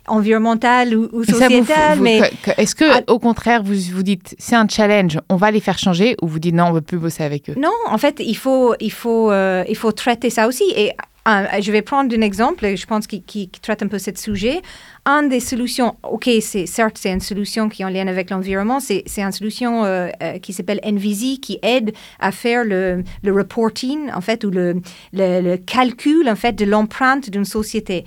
environnemental 0.06 0.94
ou, 0.94 1.24
sociétal, 1.24 1.98
mais 2.00 2.20
est-ce 2.56 2.76
que 2.76 3.10
au 3.10 3.18
contraire 3.18 3.64
vous 3.64 3.74
vous 3.92 4.04
dites 4.04 4.36
c'est 4.38 4.54
un 4.54 4.68
challenge, 4.68 5.18
on 5.28 5.34
va 5.34 5.50
les 5.50 5.58
faire 5.58 5.76
changer, 5.76 6.14
ou 6.22 6.28
vous 6.28 6.38
dites 6.38 6.54
non 6.54 6.66
on 6.66 6.72
veut 6.72 6.82
plus 6.82 6.98
bosser 6.98 7.24
avec 7.24 7.50
eux? 7.50 7.54
Non, 7.58 7.72
en 7.88 7.98
fait 7.98 8.22
il 8.24 8.36
faut 8.36 8.76
il 8.78 8.92
faut 8.92 9.32
il 9.32 9.76
faut 9.76 9.90
traiter 9.90 10.30
ça 10.30 10.46
aussi 10.46 10.62
et 10.76 10.92
je 11.26 11.72
vais 11.72 11.82
prendre 11.82 12.14
un 12.14 12.20
exemple, 12.20 12.76
je 12.76 12.86
pense, 12.86 13.06
qui, 13.06 13.22
qui, 13.22 13.48
traite 13.48 13.82
un 13.82 13.88
peu 13.88 13.98
ce 13.98 14.10
sujet. 14.16 14.62
Une 15.10 15.28
des 15.28 15.40
solutions, 15.40 15.96
OK, 16.04 16.30
c'est 16.40 16.66
certes, 16.66 16.96
c'est 16.96 17.10
une 17.10 17.20
solution 17.20 17.68
qui 17.68 17.82
est 17.82 17.84
en 17.84 17.88
lien 17.88 18.06
avec 18.06 18.30
l'environnement, 18.30 18.78
c'est, 18.78 19.02
c'est 19.06 19.22
une 19.22 19.32
solution 19.32 19.84
euh, 19.84 20.08
euh, 20.22 20.38
qui 20.38 20.52
s'appelle 20.52 20.78
NVZ 20.84 21.40
qui 21.40 21.58
aide 21.62 21.92
à 22.20 22.30
faire 22.30 22.62
le, 22.64 23.02
le 23.24 23.32
reporting, 23.32 24.08
en 24.12 24.20
fait, 24.20 24.44
ou 24.44 24.50
le, 24.52 24.80
le, 25.12 25.56
calcul, 25.56 26.28
en 26.28 26.36
fait, 26.36 26.52
de 26.52 26.64
l'empreinte 26.64 27.28
d'une 27.28 27.44
société. 27.44 28.04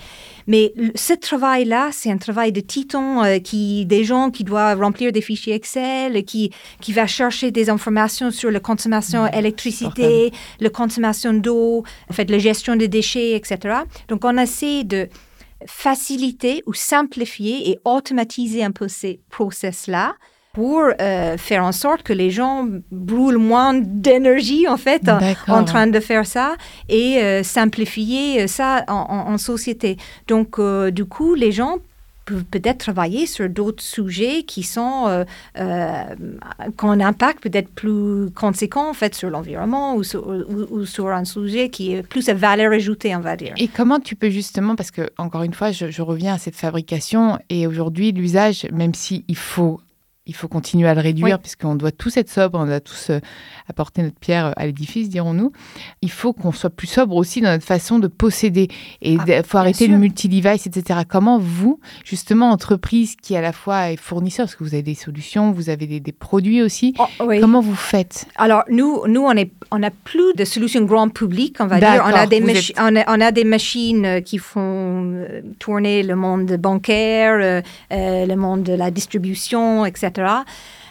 Mais 0.47 0.73
ce 0.95 1.11
travail-là, 1.11 1.89
c'est 1.91 2.09
un 2.09 2.17
travail 2.17 2.53
de 2.53 2.61
titan, 2.61 3.25
euh, 3.25 3.39
qui, 3.39 3.85
des 3.85 4.05
gens 4.05 4.29
qui 4.29 4.45
doivent 4.45 4.79
remplir 4.79 5.11
des 5.11 5.21
fichiers 5.21 5.55
Excel, 5.55 6.23
qui, 6.23 6.51
qui 6.79 6.93
va 6.93 7.05
chercher 7.05 7.51
des 7.51 7.69
informations 7.69 8.31
sur 8.31 8.49
la 8.49 8.61
consommation 8.61 9.27
d'électricité, 9.27 10.31
la 10.61 10.69
consommation 10.69 11.33
d'eau, 11.33 11.83
en 12.09 12.13
fait, 12.13 12.31
la 12.31 12.39
gestion 12.39 12.77
des 12.77 12.87
déchets, 12.87 13.33
etc. 13.33 13.79
Donc, 14.07 14.23
on 14.23 14.37
essaie 14.37 14.85
de 14.85 15.09
faciliter 15.67 16.63
ou 16.65 16.73
simplifier 16.73 17.69
et 17.69 17.79
automatiser 17.85 18.63
un 18.63 18.71
peu 18.71 18.87
ces 18.87 19.21
process-là 19.29 20.15
pour 20.53 20.83
euh, 21.01 21.37
faire 21.37 21.63
en 21.63 21.71
sorte 21.71 22.03
que 22.03 22.13
les 22.13 22.29
gens 22.29 22.67
brûlent 22.91 23.39
moins 23.39 23.73
d'énergie 23.73 24.67
en 24.67 24.77
fait 24.77 25.09
en, 25.47 25.63
train 25.63 25.87
de 25.87 25.99
faire 25.99 26.27
ça 26.27 26.55
et 26.89 27.17
euh, 27.23 27.41
simplifier 27.41 28.47
ça 28.47 28.83
en, 28.87 29.37
société. 29.39 29.97
Donc 30.27 30.59
du 30.91 31.05
coup, 31.05 31.33
les 31.33 31.51
gens 31.51 31.77
peut-être 32.25 32.77
travailler 32.77 33.25
sur 33.25 33.49
d'autres 33.49 33.83
sujets 33.83 34.43
qui 34.43 34.63
sont 34.63 35.05
euh, 35.07 35.23
euh, 35.59 36.03
qui 36.77 36.85
ont 36.85 36.91
un 36.91 37.01
impact 37.01 37.43
peut-être 37.43 37.69
plus 37.69 38.31
conséquent 38.31 38.89
en 38.89 38.93
fait 38.93 39.13
sur 39.15 39.29
l'environnement 39.29 39.95
ou 39.95 40.03
sur, 40.03 41.09
un 41.09 41.25
sujet 41.25 41.69
qui 41.69 41.93
est 41.93 42.03
plus 42.03 42.29
à 42.29 42.33
valeur 42.33 42.71
ajoutée 42.71 43.15
on 43.15 43.19
va 43.19 43.35
dire. 43.35 43.53
Et 43.57 43.67
comment 43.67 43.99
tu 43.99 44.15
peux 44.15 44.29
justement 44.29 44.75
parce 44.75 44.91
que 44.91 45.09
encore 45.17 45.43
une 45.43 45.53
fois 45.53 45.71
je, 45.71 45.91
je 45.91 46.01
reviens 46.01 46.35
à 46.35 46.37
cette 46.37 46.55
fabrication 46.55 47.39
et 47.49 47.67
aujourd'hui 47.67 48.11
l'usage 48.11 48.67
même 48.71 48.93
si 48.93 49.25
il 49.27 49.37
faut 49.37 49.81
il 50.25 50.35
faut 50.35 50.47
continuer 50.47 50.87
à 50.87 50.93
le 50.93 51.01
réduire 51.01 51.37
puisqu'on 51.37 51.75
doit 51.75 51.91
tous 51.91 52.15
être 52.15 52.29
sobre, 52.29 52.57
on 52.57 52.65
doit 52.65 52.79
tous 52.79 53.09
euh, 53.09 53.19
apporter 53.67 54.03
notre 54.03 54.19
pierre 54.19 54.47
euh, 54.47 54.51
à 54.55 54.65
l'édifice, 54.65 55.09
dirons-nous. 55.09 55.51
Il 56.01 56.11
faut 56.11 56.31
qu'on 56.31 56.53
soit 56.53 56.69
plus 56.69 56.87
sobre 56.87 57.17
aussi 57.17 57.41
dans 57.41 57.51
notre 57.51 57.65
façon 57.65 57.99
de 57.99 58.07
posséder 58.07 58.69
et 59.01 59.13
il 59.13 59.19
ah, 59.27 59.43
faut 59.43 59.57
arrêter 59.57 59.87
le 59.87 59.97
multi-device, 59.97 60.65
etc. 60.65 61.01
Comment 61.09 61.39
vous, 61.39 61.81
justement, 62.05 62.51
entreprise 62.51 63.17
qui 63.17 63.35
à 63.35 63.41
la 63.41 63.51
fois 63.51 63.91
est 63.91 63.97
fournisseur, 63.97 64.45
parce 64.45 64.55
que 64.55 64.63
vous 64.63 64.73
avez 64.73 64.83
des 64.83 64.95
solutions, 64.95 65.51
vous 65.51 65.69
avez 65.69 65.99
des, 65.99 66.11
produits 66.13 66.61
aussi, 66.61 66.93
oh, 66.99 67.27
comment 67.41 67.59
vous 67.59 67.75
faites? 67.75 68.25
Alors 68.35 68.63
nous, 68.69 69.05
nous 69.07 69.21
on 69.21 69.31
est, 69.31 69.51
on 69.75 69.81
a 69.81 69.89
plus 69.89 70.33
de 70.35 70.45
solutions 70.45 70.83
grand 70.85 71.09
public, 71.09 71.57
on 71.59 71.65
va 71.65 71.79
dire. 71.79 72.03
On 72.05 72.13
a 72.13 72.27
des 72.27 72.43
on, 72.77 73.21
a, 73.21 73.31
des 73.31 73.43
machines 73.43 74.05
euh, 74.05 74.21
qui 74.21 74.37
font 74.37 75.25
tourner 75.57 76.03
le 76.03 76.15
monde 76.15 76.51
bancaire, 76.57 77.63
le 77.89 78.35
monde 78.35 78.63
de 78.63 78.73
la 78.73 78.91
distribution, 78.91 79.85
etc. 79.85 80.11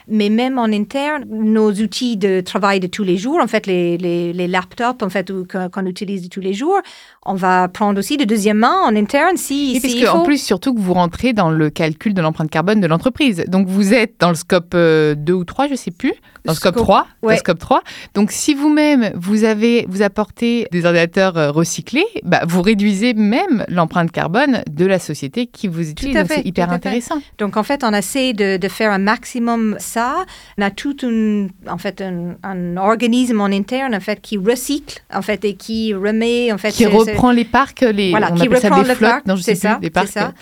Mais 0.08 0.28
même 0.28 0.58
en 0.58 0.64
interne, 0.64 1.24
nos 1.28 1.72
outils 1.72 2.16
de 2.16 2.40
travail 2.40 2.80
de 2.80 2.86
tous 2.86 3.04
les 3.04 3.16
jours, 3.16 3.38
en 3.40 3.46
fait, 3.46 3.66
les, 3.66 3.96
les, 3.98 4.48
laptops, 4.48 5.02
en 5.02 5.08
fait, 5.08 5.32
qu'on 5.72 5.86
utilise 5.86 6.22
de 6.22 6.28
tous 6.28 6.40
les 6.40 6.54
jours, 6.54 6.80
on 7.24 7.34
va 7.34 7.68
prendre 7.68 7.98
aussi 7.98 8.16
de 8.16 8.24
deuxième 8.24 8.58
main 8.58 8.80
en 8.84 8.94
interne 8.96 9.36
si. 9.36 9.76
Et 9.76 9.80
parce 9.80 9.94
qu'en 9.94 10.22
plus, 10.24 10.42
surtout 10.42 10.74
que 10.74 10.80
vous 10.80 10.94
rentrez 10.94 11.32
dans 11.32 11.50
le 11.50 11.70
calcul 11.70 12.14
de 12.14 12.20
l'empreinte 12.20 12.50
carbone 12.50 12.80
de 12.80 12.86
l'entreprise. 12.86 13.44
Donc, 13.48 13.68
vous 13.68 13.94
êtes 13.94 14.14
dans 14.18 14.28
le 14.28 14.34
scope 14.34 14.72
2 14.72 14.76
euh, 14.76 15.32
ou 15.32 15.44
3, 15.44 15.66
je 15.66 15.72
ne 15.72 15.76
sais 15.76 15.90
plus, 15.90 16.12
dans 16.44 16.52
le 16.52 16.56
scope, 16.56 16.76
3. 16.76 17.06
le 17.22 17.36
scope 17.36 17.58
3. 17.58 17.82
Donc, 18.14 18.32
si 18.32 18.54
vous-même, 18.54 19.12
vous 19.14 19.44
avez, 19.44 19.86
vous 19.88 20.02
apportez 20.02 20.66
des 20.72 20.84
ordinateurs 20.84 21.36
euh, 21.36 21.50
recyclés, 21.50 22.06
bah, 22.24 22.42
vous 22.46 22.62
réduisez 22.62 23.14
même 23.14 23.64
l'empreinte 23.68 24.10
carbone 24.10 24.62
de 24.70 24.86
la 24.86 24.98
société 24.98 25.46
qui 25.46 25.68
vous 25.68 25.90
utilise. 25.90 26.14
Donc, 26.14 26.26
c'est 26.28 26.46
hyper 26.46 26.70
intéressant. 26.70 27.20
Donc, 27.38 27.56
en 27.56 27.62
fait, 27.62 27.84
on 27.84 27.92
essaie 27.92 28.32
de, 28.32 28.56
de, 28.56 28.68
faire 28.68 28.90
un 28.90 28.98
maximum 28.98 29.76
ça. 29.92 30.24
On 30.58 30.62
a 30.62 30.70
tout 30.70 30.96
un, 31.02 31.48
en 31.68 31.78
fait, 31.78 32.02
un, 32.02 32.76
organisme 32.76 33.40
en 33.40 33.46
interne, 33.46 33.94
en 33.94 34.00
fait, 34.00 34.20
qui 34.20 34.38
recycle, 34.38 35.02
en 35.12 35.22
fait, 35.22 35.44
et 35.44 35.54
qui 35.54 35.94
remet, 35.94 36.52
en 36.52 36.58
fait, 36.58 36.72
qui 36.72 36.86
reprend 36.86 37.32
les 37.32 37.44
parcs, 37.44 37.82
les, 37.82 38.10
voilà, 38.10 38.30
on 38.32 38.34
qui 38.34 38.48
ça 38.60 38.70
des 38.70 38.94
flottes, 38.94 39.22
c'est 39.40 39.54
ça, 39.54 39.78
des 39.80 39.90
parcs. 39.90 40.08
Ça. 40.08 40.32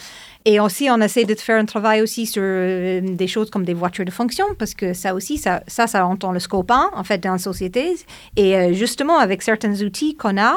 Et 0.47 0.59
aussi, 0.59 0.89
on 0.91 1.01
essaie 1.01 1.25
de 1.25 1.35
faire 1.35 1.59
un 1.59 1.67
travail 1.67 2.01
aussi 2.01 2.25
sur 2.25 2.43
euh, 2.43 3.01
des 3.03 3.27
choses 3.27 3.51
comme 3.51 3.65
des 3.65 3.75
voitures 3.75 4.07
de 4.07 4.11
fonction, 4.11 4.47
parce 4.59 4.73
que 4.73 4.95
ça 4.95 5.15
aussi, 5.15 5.37
ça, 5.37 5.63
ça, 5.67 5.87
ça 5.87 6.07
entend 6.07 6.33
le 6.33 6.41
scope 6.41 6.71
1, 6.71 6.91
en 6.95 7.05
fait, 7.05 7.19
dans 7.19 7.33
la 7.33 7.39
société. 7.39 7.95
Et 8.37 8.57
euh, 8.57 8.73
justement, 8.73 9.19
avec 9.19 9.43
certains 9.43 9.83
outils 9.83 10.17
qu'on 10.17 10.41
a, 10.41 10.55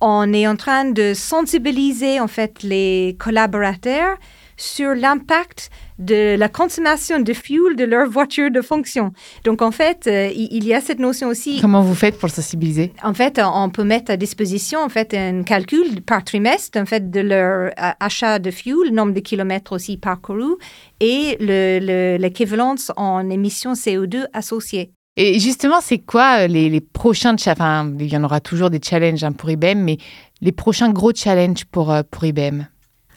on 0.00 0.32
est 0.32 0.46
en 0.46 0.56
train 0.56 0.86
de 0.86 1.12
sensibiliser, 1.12 2.18
en 2.18 2.28
fait, 2.28 2.62
les 2.62 3.16
collaborateurs 3.18 4.16
sur 4.60 4.94
l'impact 4.94 5.70
de 5.98 6.36
la 6.36 6.48
consommation 6.48 7.20
de 7.20 7.32
fuel 7.32 7.76
de 7.76 7.84
leur 7.84 8.08
voiture 8.08 8.50
de 8.50 8.60
fonction. 8.60 9.12
Donc, 9.44 9.62
en 9.62 9.70
fait, 9.70 10.06
euh, 10.06 10.30
il 10.34 10.64
y 10.64 10.74
a 10.74 10.80
cette 10.80 10.98
notion 10.98 11.28
aussi. 11.28 11.60
Comment 11.60 11.82
vous 11.82 11.94
faites 11.94 12.18
pour 12.18 12.30
sensibiliser? 12.30 12.92
En 13.02 13.14
fait, 13.14 13.40
on 13.42 13.70
peut 13.70 13.84
mettre 13.84 14.10
à 14.10 14.16
disposition 14.16 14.80
en 14.80 14.88
fait 14.88 15.14
un 15.14 15.42
calcul 15.42 16.02
par 16.02 16.24
trimestre 16.24 16.78
en 16.78 16.86
fait 16.86 17.10
de 17.10 17.20
leur 17.20 17.70
euh, 17.78 17.90
achat 18.00 18.38
de 18.38 18.50
fuel, 18.50 18.92
nombre 18.92 19.12
de 19.12 19.20
kilomètres 19.20 19.72
aussi 19.72 19.96
parcourus 19.96 20.56
et 21.00 21.36
l'équivalence 21.40 22.92
en 22.96 23.28
émissions 23.30 23.72
CO2 23.72 24.24
associées. 24.32 24.92
Et 25.16 25.38
justement, 25.38 25.80
c'est 25.80 25.98
quoi 25.98 26.40
euh, 26.40 26.46
les, 26.46 26.68
les 26.68 26.80
prochains 26.80 27.34
enfin, 27.34 27.90
il 27.98 28.12
y 28.12 28.16
en 28.16 28.24
aura 28.24 28.40
toujours 28.40 28.70
des 28.70 28.80
challenges 28.82 29.24
hein, 29.24 29.32
pour 29.32 29.50
IBM, 29.50 29.78
mais 29.78 29.98
les 30.40 30.52
prochains 30.52 30.90
gros 30.90 31.12
challenges 31.14 31.64
pour, 31.64 31.94
pour 32.10 32.24
IBM 32.24 32.64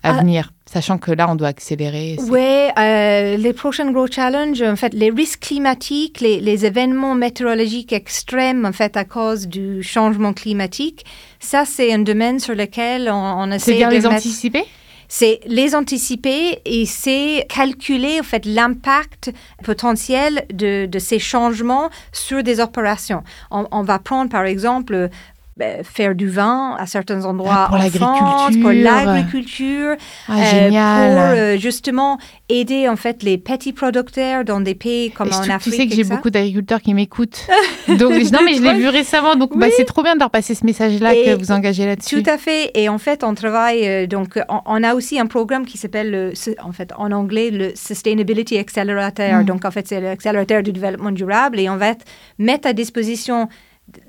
à 0.03 0.13
venir? 0.13 0.52
Sachant 0.73 0.97
que 0.97 1.11
là, 1.11 1.29
on 1.29 1.35
doit 1.35 1.49
accélérer. 1.49 2.15
Oui, 2.29 2.39
euh, 2.79 3.37
les 3.37 3.53
prochains 3.53 3.91
gros 3.91 4.07
challenges, 4.07 4.63
en 4.63 4.75
fait, 4.75 4.91
les 4.95 5.11
risques 5.11 5.41
climatiques, 5.41 6.19
les, 6.19 6.39
les, 6.39 6.65
événements 6.65 7.13
météorologiques 7.13 7.93
extrêmes, 7.93 8.65
en 8.65 8.71
fait, 8.71 8.97
à 8.97 9.05
cause 9.05 9.47
du 9.47 9.83
changement 9.83 10.33
climatique, 10.33 11.05
ça, 11.39 11.65
c'est 11.65 11.93
un 11.93 11.99
domaine 11.99 12.39
sur 12.39 12.55
lequel 12.55 13.07
on, 13.11 13.13
on 13.13 13.51
essaie 13.51 13.73
C'est 13.73 13.77
bien 13.77 13.89
de 13.89 13.93
les 13.93 14.01
mettre- 14.01 14.15
anticiper? 14.15 14.63
C'est 15.09 15.41
les 15.45 15.75
anticiper 15.75 16.59
et 16.65 16.87
c'est 16.87 17.45
calculer 17.47 18.19
en 18.19 18.23
fait 18.23 18.45
l'impact 18.47 19.31
potentiel 19.63 20.43
de, 20.51 20.87
de 20.87 20.99
ces 20.99 21.19
changements 21.19 21.91
sur 22.13 22.41
des 22.41 22.59
opérations. 22.59 23.21
On, 23.51 23.67
on 23.71 23.83
va 23.83 23.99
prendre 23.99 24.31
par 24.31 24.45
exemple 24.45 25.09
ben, 25.57 25.83
faire 25.83 26.15
du 26.15 26.27
vin 26.29 26.75
à 26.79 26.85
certains 26.87 27.25
endroits 27.25 27.67
Ah, 27.71 27.89
pour 27.89 28.07
en 28.07 28.15
France, 28.15 28.57
pour 28.61 28.71
l'agriculture. 28.71 29.95
Ah, 30.27 30.33
euh, 30.39 30.69
pour 30.69 30.77
euh, 30.77 31.57
justement 31.57 32.17
aider 32.49 32.87
en 32.89 32.95
fait 32.95 33.23
les 33.23 33.37
petits 33.37 33.73
producteurs 33.73 34.43
dans 34.45 34.61
des 34.61 34.75
pays 34.75 35.11
comme 35.11 35.29
en 35.29 35.49
Afrique. 35.49 35.61
tu 35.61 35.71
sais 35.71 35.87
que 35.87 35.95
j'ai 35.95 36.03
beaucoup 36.03 36.29
d'agriculteurs 36.29 36.81
qui 36.81 36.93
m'écoutent. 36.93 37.47
Donc, 37.87 38.11
non, 38.31 38.39
mais 38.45 38.55
je 38.55 38.61
l'ai 38.61 38.73
vu 38.79 38.87
récemment. 38.87 39.35
Donc, 39.35 39.57
bah, 39.57 39.67
c'est 39.75 39.85
trop 39.85 40.03
bien 40.03 40.15
de 40.15 40.19
leur 40.19 40.29
passer 40.31 40.55
ce 40.55 40.65
message-là 40.65 41.13
que 41.13 41.35
vous 41.37 41.51
engagez 41.51 41.85
là-dessus. 41.85 42.21
Tout 42.23 42.29
à 42.29 42.37
fait. 42.37 42.71
Et 42.75 42.89
en 42.89 42.97
fait, 42.97 43.23
on 43.23 43.33
travaille, 43.35 43.87
euh, 43.87 44.07
donc, 44.07 44.39
on, 44.49 44.61
on 44.65 44.83
a 44.83 44.93
aussi 44.95 45.19
un 45.19 45.25
programme 45.27 45.65
qui 45.65 45.77
s'appelle, 45.77 46.11
le- 46.11 46.33
en 46.63 46.71
fait, 46.71 46.91
en 46.97 47.11
anglais, 47.11 47.49
le 47.51 47.71
Sustainability 47.75 48.57
Accelerator. 48.57 49.41
Mm. 49.41 49.45
Donc, 49.45 49.65
en 49.65 49.71
fait, 49.71 49.87
c'est 49.87 50.01
l'accélérateur 50.01 50.63
du 50.63 50.71
développement 50.71 51.11
durable 51.11 51.59
et 51.59 51.69
on 51.69 51.77
va 51.77 51.93
mettre 52.39 52.67
à 52.67 52.73
disposition 52.73 53.47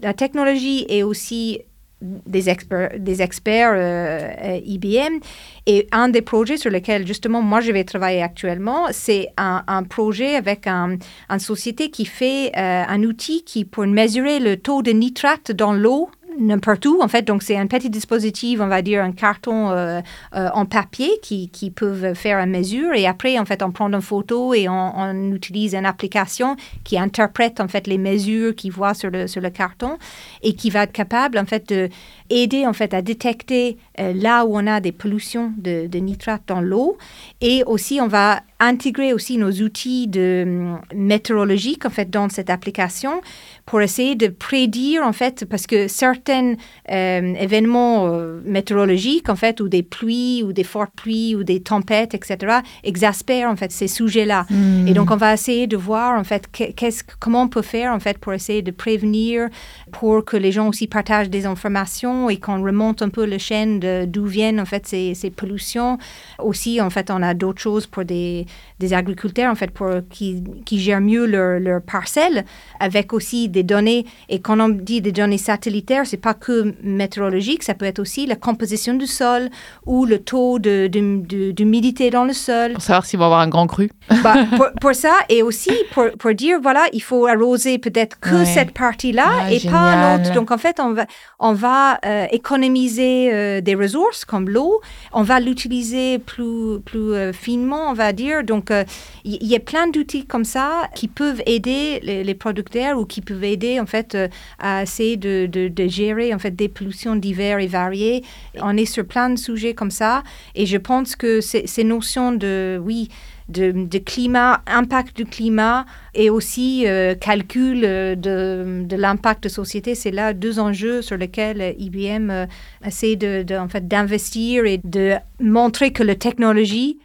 la 0.03 0.15
technologie 0.15 0.87
et 0.89 1.03
aussi 1.03 1.61
des 2.05 2.51
experts, 2.51 2.91
des 2.99 3.23
experts 3.23 3.73
euh, 3.75 4.29
euh, 4.43 4.61
IBM. 4.65 5.21
Et 5.67 5.87
un 5.93 6.09
des 6.09 6.23
projets 6.23 6.57
sur 6.57 6.71
lesquels, 6.71 7.07
justement, 7.07 7.41
moi, 7.43 7.61
je 7.61 7.73
vais 7.73 7.85
travailler 7.85 8.23
actuellement, 8.23 8.87
c'est 8.91 9.29
un, 9.37 9.65
un 9.67 9.83
projet 9.83 10.35
avec 10.35 10.67
un, 10.67 10.99
une 11.29 11.39
société 11.39 11.91
qui 11.91 12.05
fait 12.05 12.53
euh, 12.57 12.85
un 12.87 13.03
outil 13.03 13.43
qui, 13.45 13.65
pour 13.65 13.87
mesurer 13.87 14.39
le 14.39 14.57
taux 14.57 14.83
de 14.83 14.91
nitrate 14.91 15.53
dans 15.53 15.73
l'eau, 15.73 16.11
n'importe 16.39 16.87
où, 16.87 17.01
en 17.03 17.09
fait. 17.09 17.23
Donc, 17.23 17.43
c'est 17.43 17.57
un 17.57 17.67
petit 17.67 17.91
dispositif, 17.91 18.61
on 18.61 18.67
va 18.67 18.83
dire 18.83 19.03
un 19.03 19.13
carton 19.13 19.71
euh, 19.71 20.01
euh, 20.35 20.49
en 20.55 20.67
papier 20.67 21.11
qui, 21.23 21.49
qui 21.49 21.71
peuvent 21.71 22.15
faire 22.15 22.39
une 22.39 22.51
mesure. 22.51 22.95
Et 22.95 23.07
après, 23.07 23.39
en 23.39 23.45
fait, 23.45 23.63
on 23.63 23.71
prend 23.71 23.93
une 23.93 24.01
photo 24.01 24.55
et 24.55 24.69
on, 24.69 25.33
utilise 25.33 25.75
une 25.75 25.87
application 25.87 26.57
qui 26.85 26.99
interprète, 26.99 27.61
en 27.61 27.69
fait, 27.69 27.87
les 27.87 27.99
mesures 27.99 28.55
qu'il 28.55 28.73
voit 28.73 28.95
sur 28.95 29.11
le, 29.11 29.27
sur 29.27 29.41
le 29.41 29.51
carton 29.51 29.99
et 30.43 30.55
qui 30.55 30.71
va 30.71 30.85
être 30.85 30.93
capable, 30.93 31.39
en 31.39 31.47
fait, 31.47 31.69
de 31.69 31.89
aider, 32.31 32.67
en 32.67 32.73
fait, 32.73 32.95
à 32.95 33.03
détecter 33.03 33.77
euh, 34.01 34.13
là 34.15 34.45
où 34.45 34.57
on 34.57 34.67
a 34.67 34.81
des 34.81 34.93
pollutions 34.93 35.53
de, 35.57 35.87
de 35.87 35.99
nitrate 35.99 36.43
dans 36.47 36.61
l'eau. 36.61 36.97
Et 37.41 37.63
aussi, 37.65 38.01
on 38.01 38.09
va 38.09 38.41
intégrer 38.61 39.13
aussi 39.13 39.37
nos 39.37 39.51
outils 39.51 40.07
de 40.07 40.45
hum, 40.47 40.81
météorologiques, 40.95 41.85
en 41.85 41.91
fait, 41.91 42.11
dans 42.11 42.29
cette 42.29 42.51
application 42.51 43.21
pour 43.67 43.81
essayer 43.81 44.15
de 44.15 44.29
prédire, 44.29 45.03
en 45.03 45.13
fait, 45.13 45.45
parce 45.45 45.67
que 45.67 45.89
certains 45.89 46.55
euh, 46.91 47.35
événements 47.35 48.07
euh, 48.07 48.41
météorologiques, 48.45 49.29
en 49.29 49.37
fait, 49.37 49.61
ou 49.61 49.69
des 49.69 49.83
pluies, 49.83 50.43
ou 50.45 50.53
des 50.53 50.65
fortes 50.65 50.93
pluies, 50.95 51.35
ou 51.35 51.45
des 51.45 51.61
tempêtes, 51.61 52.15
etc., 52.15 52.59
exaspèrent, 52.83 53.49
en 53.49 53.57
fait, 53.57 53.73
ces 53.73 53.89
sujets-là. 53.89 54.47
Hmm. 54.51 54.87
Et 54.87 54.93
donc, 54.93 55.11
on 55.11 55.17
va 55.17 55.33
essayer 55.35 55.67
de 55.67 55.77
voir, 55.77 56.19
en 56.19 56.25
fait, 56.25 56.51
que- 56.51 56.73
qu'est-ce, 56.73 57.03
comment 57.19 57.43
on 57.43 57.49
peut 57.49 57.63
faire, 57.63 57.93
en 57.93 58.01
fait, 58.01 58.19
pour 58.19 58.33
essayer 58.35 58.63
de 58.63 58.71
prévenir, 58.71 59.49
pour 59.93 60.25
que 60.25 60.37
les 60.37 60.53
gens 60.53 60.69
aussi 60.69 60.87
partagent 60.87 61.31
des 61.31 61.47
informations 61.47 62.29
et 62.31 62.37
qu'on 62.37 62.63
remonte 62.63 63.03
un 63.03 63.09
peu 63.09 63.27
le 63.27 63.39
chaîne 63.39 63.81
d'où 64.07 64.27
viennent, 64.27 64.61
en 64.61 64.67
fait, 64.67 64.87
ces, 64.87 65.15
ces 65.15 65.31
pollutions. 65.31 65.99
Aussi, 66.39 66.81
en 66.81 66.91
fait, 66.91 67.11
on 67.11 67.23
a 67.23 67.35
d'autres 67.35 67.61
choses 67.61 67.87
pour 67.87 68.05
des, 68.05 68.44
des 68.79 68.95
agriculteurs, 68.95 69.51
en 69.51 69.55
fait, 69.55 69.71
pour 69.71 69.91
qui, 70.11 70.43
qui 70.65 70.79
gèrent 70.79 71.01
mieux 71.01 71.27
leur, 71.27 71.61
leur 71.61 71.83
parcelle, 71.83 72.45
avec 72.81 73.13
aussi 73.13 73.49
des 73.49 73.63
données. 73.63 74.05
Et 74.29 74.41
quand 74.41 74.59
on 74.61 74.69
dit 74.69 75.01
des 75.01 75.13
données 75.13 75.39
satellitaires, 75.39 76.07
c'est 76.07 76.17
pas 76.17 76.35
que 76.35 76.75
météorologique, 76.83 77.63
ça 77.63 77.75
peut 77.75 77.85
être 77.87 77.99
aussi 77.99 78.27
la 78.27 78.37
composition 78.37 78.95
du 78.95 79.07
sol 79.07 79.49
ou 79.87 80.05
le 80.05 80.19
taux 80.19 80.59
de, 80.59 80.87
de- 80.89 81.21
de- 81.27 81.51
d'humidité 81.53 82.11
dans 82.11 82.25
le 82.25 82.33
sol. 82.33 82.73
Pour 82.75 82.83
savoir 82.83 83.05
s'ils 83.07 83.19
vont 83.19 83.27
avoir 83.27 83.41
un 83.41 83.49
grand 83.49 83.67
cru. 83.67 83.91
Bah, 84.23 84.35
pour, 84.57 84.67
pour 84.81 84.95
ça, 84.95 85.15
et 85.29 85.43
aussi 85.43 85.73
pour, 85.93 86.05
pour 86.19 86.35
dire, 86.35 86.59
voilà, 86.63 86.85
il 86.93 87.03
faut 87.03 87.27
arroser 87.27 87.79
peut-être 87.79 88.19
que 88.21 88.35
Ouais. 88.35 88.45
cette 88.45 88.73
partie-là 88.73 89.27
Ah, 89.43 89.53
et 89.53 89.61
pas 89.61 90.17
l'autre. 90.19 90.33
Donc, 90.35 90.51
en 90.51 90.59
fait, 90.59 90.81
on 90.81 90.93
va, 90.93 91.07
on 91.39 91.53
va 91.53 91.99
euh, 92.05 92.27
économiser 92.33 93.33
euh, 93.33 93.61
des 93.61 93.75
ressources 93.75 94.25
comme 94.25 94.49
l'eau. 94.49 94.81
On 95.13 95.23
va 95.23 95.41
l'utiliser 95.41 96.19
plus, 96.19 96.81
plus 96.85 97.15
euh, 97.15 97.33
finement, 97.33 97.91
on 97.91 97.93
va 97.93 98.13
dire. 98.13 98.34
Donc, 98.43 98.71
euh, 98.71 98.85
il 99.25 99.39
il 99.45 99.51
y, 99.51 99.57
a 99.57 99.61
plein 99.61 99.89
d'outils 99.89 100.25
comme 100.25 100.45
ça 100.45 100.89
qui 100.95 101.07
peuvent 101.07 101.43
aider 101.45 102.01
les, 102.03 102.35
producteurs 102.35 102.99
ou 102.99 103.05
qui 103.05 103.21
peuvent 103.21 103.45
aider, 103.45 103.79
en 103.79 103.87
fait, 103.87 104.15
euh, 104.15 104.29
à 104.59 104.83
essayer 104.83 105.17
de, 105.17 105.71
gérer, 105.87 106.33
en 106.35 106.39
fait, 106.39 106.53
des 106.53 106.69
pollutions 106.69 107.15
diverses 107.15 107.63
et 107.63 107.67
variées. 107.67 108.25
On 108.61 108.77
est 108.77 108.87
sur 108.87 109.05
plein 109.05 109.31
de 109.31 109.37
sujets 109.37 109.75
comme 109.75 109.91
ça. 109.91 110.23
Et 110.55 110.67
je 110.67 110.79
pense 110.79 111.15
que 111.15 111.41
ces, 111.41 111.85
notions 111.85 112.33
de, 112.33 112.81
oui, 112.83 113.11
de, 113.49 113.99
climat, 113.99 114.63
impact 114.67 115.17
du 115.17 115.25
climat 115.25 115.85
et 116.15 116.31
aussi 116.31 116.87
euh, 116.87 117.15
calcul 117.15 117.83
euh, 117.85 118.15
de, 118.15 118.97
l'impact 118.97 119.45
de 119.45 119.49
société, 119.49 119.95
c'est 119.95 120.11
là 120.11 120.33
deux 120.33 120.59
enjeux 120.59 121.03
sur 121.03 121.17
lesquels 121.17 121.61
euh, 121.61 121.73
IBM 121.79 122.31
euh, 122.31 122.47
essaie 122.85 123.17
de, 123.17 123.45
en 123.57 123.69
fait, 123.69 123.87
d'investir 123.87 124.65
et 124.65 124.81
de 124.83 125.15
montrer 125.41 125.93
que 125.93 126.03
la 126.03 126.15
technologie 126.15 126.99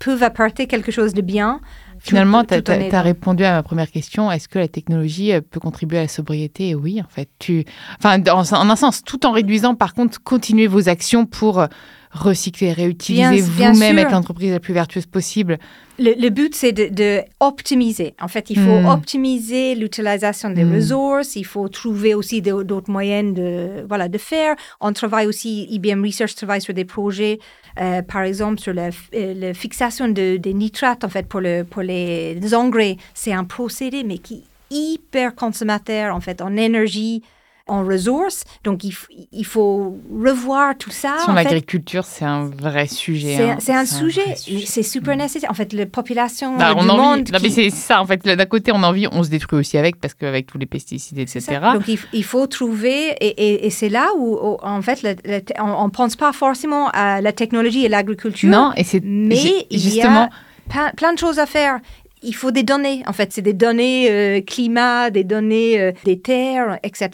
peut 0.00 0.20
apporter 0.22 0.66
quelque 0.66 0.90
chose 0.90 1.14
de 1.14 1.20
bien. 1.20 1.60
Finalement, 2.00 2.42
tu 2.44 2.54
en 2.54 2.58
as, 2.58 3.02
répondu 3.02 3.44
à 3.44 3.52
ma 3.52 3.62
première 3.62 3.90
question. 3.90 4.32
Est-ce 4.32 4.48
que 4.48 4.58
la 4.58 4.68
technologie 4.68 5.32
euh, 5.34 5.42
peut 5.42 5.60
contribuer 5.60 5.98
à 5.98 6.02
la 6.02 6.08
sobriété? 6.08 6.74
Oui, 6.74 7.00
en 7.00 7.08
fait. 7.08 7.28
Tu... 7.38 7.66
Enfin, 7.98 8.18
dans- 8.18 8.52
en 8.54 8.70
un 8.70 8.76
sens, 8.76 9.04
tout 9.04 9.26
en 9.26 9.32
réduisant, 9.32 9.74
par 9.74 9.92
contre, 9.92 10.20
continuez 10.22 10.66
vos 10.66 10.88
actions 10.88 11.26
pour 11.26 11.60
euh, 11.60 11.66
recycler, 12.10 12.72
réutiliser 12.72 13.40
vous-même, 13.40 13.98
être 13.98 14.10
l'entreprise 14.10 14.50
la 14.50 14.58
plus 14.60 14.74
vertueuse 14.74 15.06
possible. 15.06 15.58
Le, 15.98 16.12
le 16.20 16.28
but, 16.30 16.54
c'est 16.54 16.72
de, 16.72 16.88
de 16.88 17.20
optimiser. 17.40 18.14
En 18.20 18.26
fait, 18.26 18.50
il 18.50 18.58
faut 18.58 18.80
Mm. 18.80 18.86
optimiser 18.86 19.74
l'utilisation 19.74 20.50
des 20.50 20.64
Mm. 20.64 20.74
ressources. 20.74 21.36
Il 21.36 21.44
faut 21.44 21.68
trouver 21.68 22.14
aussi 22.14 22.42
d'autres 22.42 22.90
moyens 22.90 23.34
de, 23.34 23.84
voilà, 23.86 24.08
de 24.08 24.18
faire. 24.18 24.56
On 24.80 24.92
travaille 24.92 25.26
aussi, 25.26 25.66
IBM 25.70 26.04
Research 26.04 26.34
travaille 26.34 26.60
sur 26.62 26.74
des 26.74 26.84
projets, 26.84 27.38
euh, 27.80 28.02
par 28.02 28.22
exemple, 28.22 28.58
sur 28.60 28.72
la, 28.72 28.88
euh, 29.14 29.34
la 29.34 29.54
fixation 29.54 30.08
de, 30.08 30.36
des 30.36 30.54
nitrates, 30.54 31.04
en 31.04 31.08
fait, 31.08 31.26
pour, 31.26 31.40
le, 31.40 31.62
pour 31.64 31.82
les 31.82 32.54
engrais. 32.54 32.96
C'est 33.14 33.32
un 33.32 33.44
procédé, 33.44 34.02
mais 34.04 34.18
qui 34.18 34.34
est 34.34 34.74
hyper 34.74 35.34
consommateur, 35.34 36.14
en 36.14 36.20
fait, 36.20 36.40
en 36.42 36.56
énergie, 36.56 37.22
en 37.70 37.84
ressources. 37.84 38.44
Donc, 38.64 38.84
il, 38.84 39.44
faut 39.46 39.96
revoir 40.12 40.76
tout 40.76 40.90
ça. 40.90 41.16
Sur 41.24 41.32
l'agriculture, 41.32 42.04
c'est 42.04 42.24
un 42.24 42.46
vrai 42.46 42.86
sujet. 42.86 43.36
C'est 43.36 43.50
hein. 43.50 43.56
c'est 43.60 43.72
un, 43.72 43.84
vrai 43.84 43.86
sujet, 43.86 44.36
sujet. 44.36 44.66
c'est 44.66 44.82
super 44.82 45.16
nécessaire. 45.16 45.50
En 45.50 45.54
fait, 45.54 45.72
la 45.72 45.86
population 45.86 46.56
Bah, 46.56 46.74
on 46.76 46.82
du 46.84 46.90
a 46.90 46.92
envie. 46.92 47.02
monde 47.02 47.30
Non, 47.32 47.38
mais 47.42 47.48
qui- 47.48 47.54
c'est 47.54 47.70
c'est 47.70 47.76
ça, 47.76 48.00
en 48.02 48.06
fait. 48.06 48.24
D'un 48.24 48.46
côté, 48.46 48.72
on 48.72 48.82
a 48.82 48.86
envie, 48.88 49.06
on 49.10 49.22
se 49.22 49.30
détruit 49.30 49.58
aussi 49.58 49.78
avec, 49.78 50.00
parce 50.00 50.14
qu'avec 50.14 50.46
tous 50.46 50.58
les 50.58 50.66
pesticides, 50.66 51.18
etc. 51.18 51.58
Donc, 51.74 51.82
il, 52.12 52.24
faut 52.24 52.46
trouver, 52.46 53.08
et, 53.20 53.28
et- 53.28 53.66
et 53.66 53.70
c'est 53.70 53.88
là 53.88 54.08
où, 54.18 54.36
où, 54.36 54.56
en 54.62 54.82
fait, 54.82 55.02
le- 55.02 55.14
le- 55.24 55.40
on 55.62 55.84
ne 55.86 55.90
pense 55.90 56.16
pas 56.16 56.32
forcément 56.32 56.88
à 56.92 57.20
la 57.20 57.32
technologie 57.32 57.84
et 57.84 57.88
l'agriculture. 57.88 58.48
Non, 58.50 58.72
et 58.76 58.84
c'est 58.84 59.02
mais 59.04 59.36
j'ai- 59.36 59.66
il 59.70 59.78
justement. 59.80 60.22
y 60.22 60.24
a 60.24 60.30
plein, 60.68 60.90
plein 60.96 61.12
de 61.12 61.18
choses 61.18 61.38
à 61.38 61.46
faire. 61.46 61.80
Il 62.22 62.34
faut 62.34 62.50
des 62.50 62.62
données, 62.62 63.02
en 63.06 63.12
fait, 63.12 63.32
c'est 63.32 63.40
des 63.42 63.52
données 63.54 64.10
euh, 64.10 64.40
climat, 64.42 65.10
des 65.10 65.24
données 65.24 65.80
euh, 65.80 65.92
des 66.04 66.18
terres, 66.20 66.78
etc. 66.82 67.08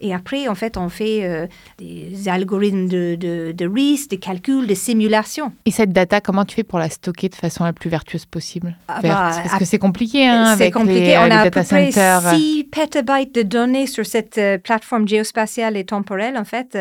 Et 0.00 0.14
après, 0.14 0.46
en 0.46 0.54
fait, 0.54 0.76
on 0.76 0.88
fait 0.88 1.24
euh, 1.24 1.46
des 1.78 2.28
algorithmes 2.28 2.86
de, 2.88 3.16
de, 3.16 3.52
de 3.52 3.66
risque, 3.66 4.10
des 4.10 4.18
calculs, 4.18 4.66
des 4.66 4.74
simulations. 4.76 5.52
Et 5.66 5.70
cette 5.72 5.92
data, 5.92 6.20
comment 6.20 6.44
tu 6.44 6.54
fais 6.54 6.62
pour 6.62 6.78
la 6.78 6.88
stocker 6.88 7.28
de 7.28 7.34
façon 7.34 7.64
la 7.64 7.72
plus 7.72 7.90
vertueuse 7.90 8.24
possible? 8.26 8.76
Ah 8.88 9.00
bah, 9.02 9.30
Parce 9.44 9.58
que 9.58 9.64
c'est 9.64 9.78
compliqué, 9.78 10.28
hein, 10.28 10.54
C'est 10.56 10.62
avec 10.64 10.74
compliqué. 10.74 11.00
les, 11.00 11.18
on 11.18 11.24
les 11.24 11.30
a 11.32 11.40
à 11.40 11.44
data 11.44 11.62
peu 11.62 11.66
près 11.66 11.90
centers. 11.90 12.34
6 12.34 12.64
pétabytes 12.70 13.34
de 13.34 13.42
données 13.42 13.86
sur 13.88 14.06
cette 14.06 14.40
plateforme 14.62 15.08
géospatiale 15.08 15.76
et 15.76 15.84
temporelle, 15.84 16.36
en 16.38 16.44
fait. 16.44 16.78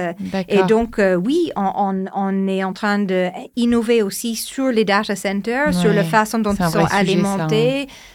et 0.47 0.63
donc, 0.67 0.99
oui, 1.23 1.51
on, 1.55 1.71
on- 1.75 2.05
on 2.13 2.47
est 2.47 2.63
en 2.63 2.73
train 2.73 2.99
d'innover 2.99 4.01
aussi 4.03 4.35
sur 4.35 4.67
les 4.67 4.85
data 4.85 5.15
centers, 5.15 5.73
sur 5.73 5.91
la 5.93 6.03
façon 6.03 6.39
dont 6.39 6.53
ils 6.53 6.63
sont 6.65 6.79
vrai 6.81 6.87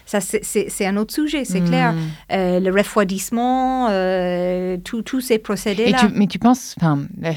ça, 0.07 0.21
c'est- 0.21 0.87
un 0.87 0.97
autre 0.97 1.13
sujet, 1.15 1.45
c'est 1.45 1.61
Hmm. 1.61 1.69
clair. 1.69 1.95
Euh, 2.33 2.61
le 2.61 2.71
refroidissement, 2.71 3.89
euh, 3.91 4.77
tout- 4.79 5.03
tous 5.03 5.21
ces 5.21 5.39
procédés-là. 5.39 6.09
mais 6.15 6.27
tu 6.27 6.39
penses, 6.39 6.75
enfin, 6.79 7.01
là, 7.21 7.33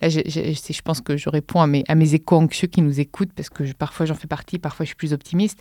là, 0.00 0.08
je, 0.08 0.20
je- 0.26 0.52
je- 0.52 0.72
je 0.72 0.82
pense 0.82 1.00
que 1.00 1.16
je 1.16 1.28
réponds 1.28 1.60
à 1.60 1.66
mes, 1.66 1.84
à 1.88 1.94
mes 1.94 2.14
échos 2.14 2.36
anxieux 2.36 2.68
qui 2.68 2.82
nous 2.82 3.00
écoutent 3.00 3.32
parce 3.34 3.48
que 3.50 3.64
je- 3.64 3.72
parfois 3.72 4.06
j'en 4.06 4.14
fais 4.14 4.28
partie, 4.28 4.58
parfois 4.58 4.84
je 4.84 4.88
suis 4.88 4.96
plus 4.96 5.12
optimiste. 5.12 5.60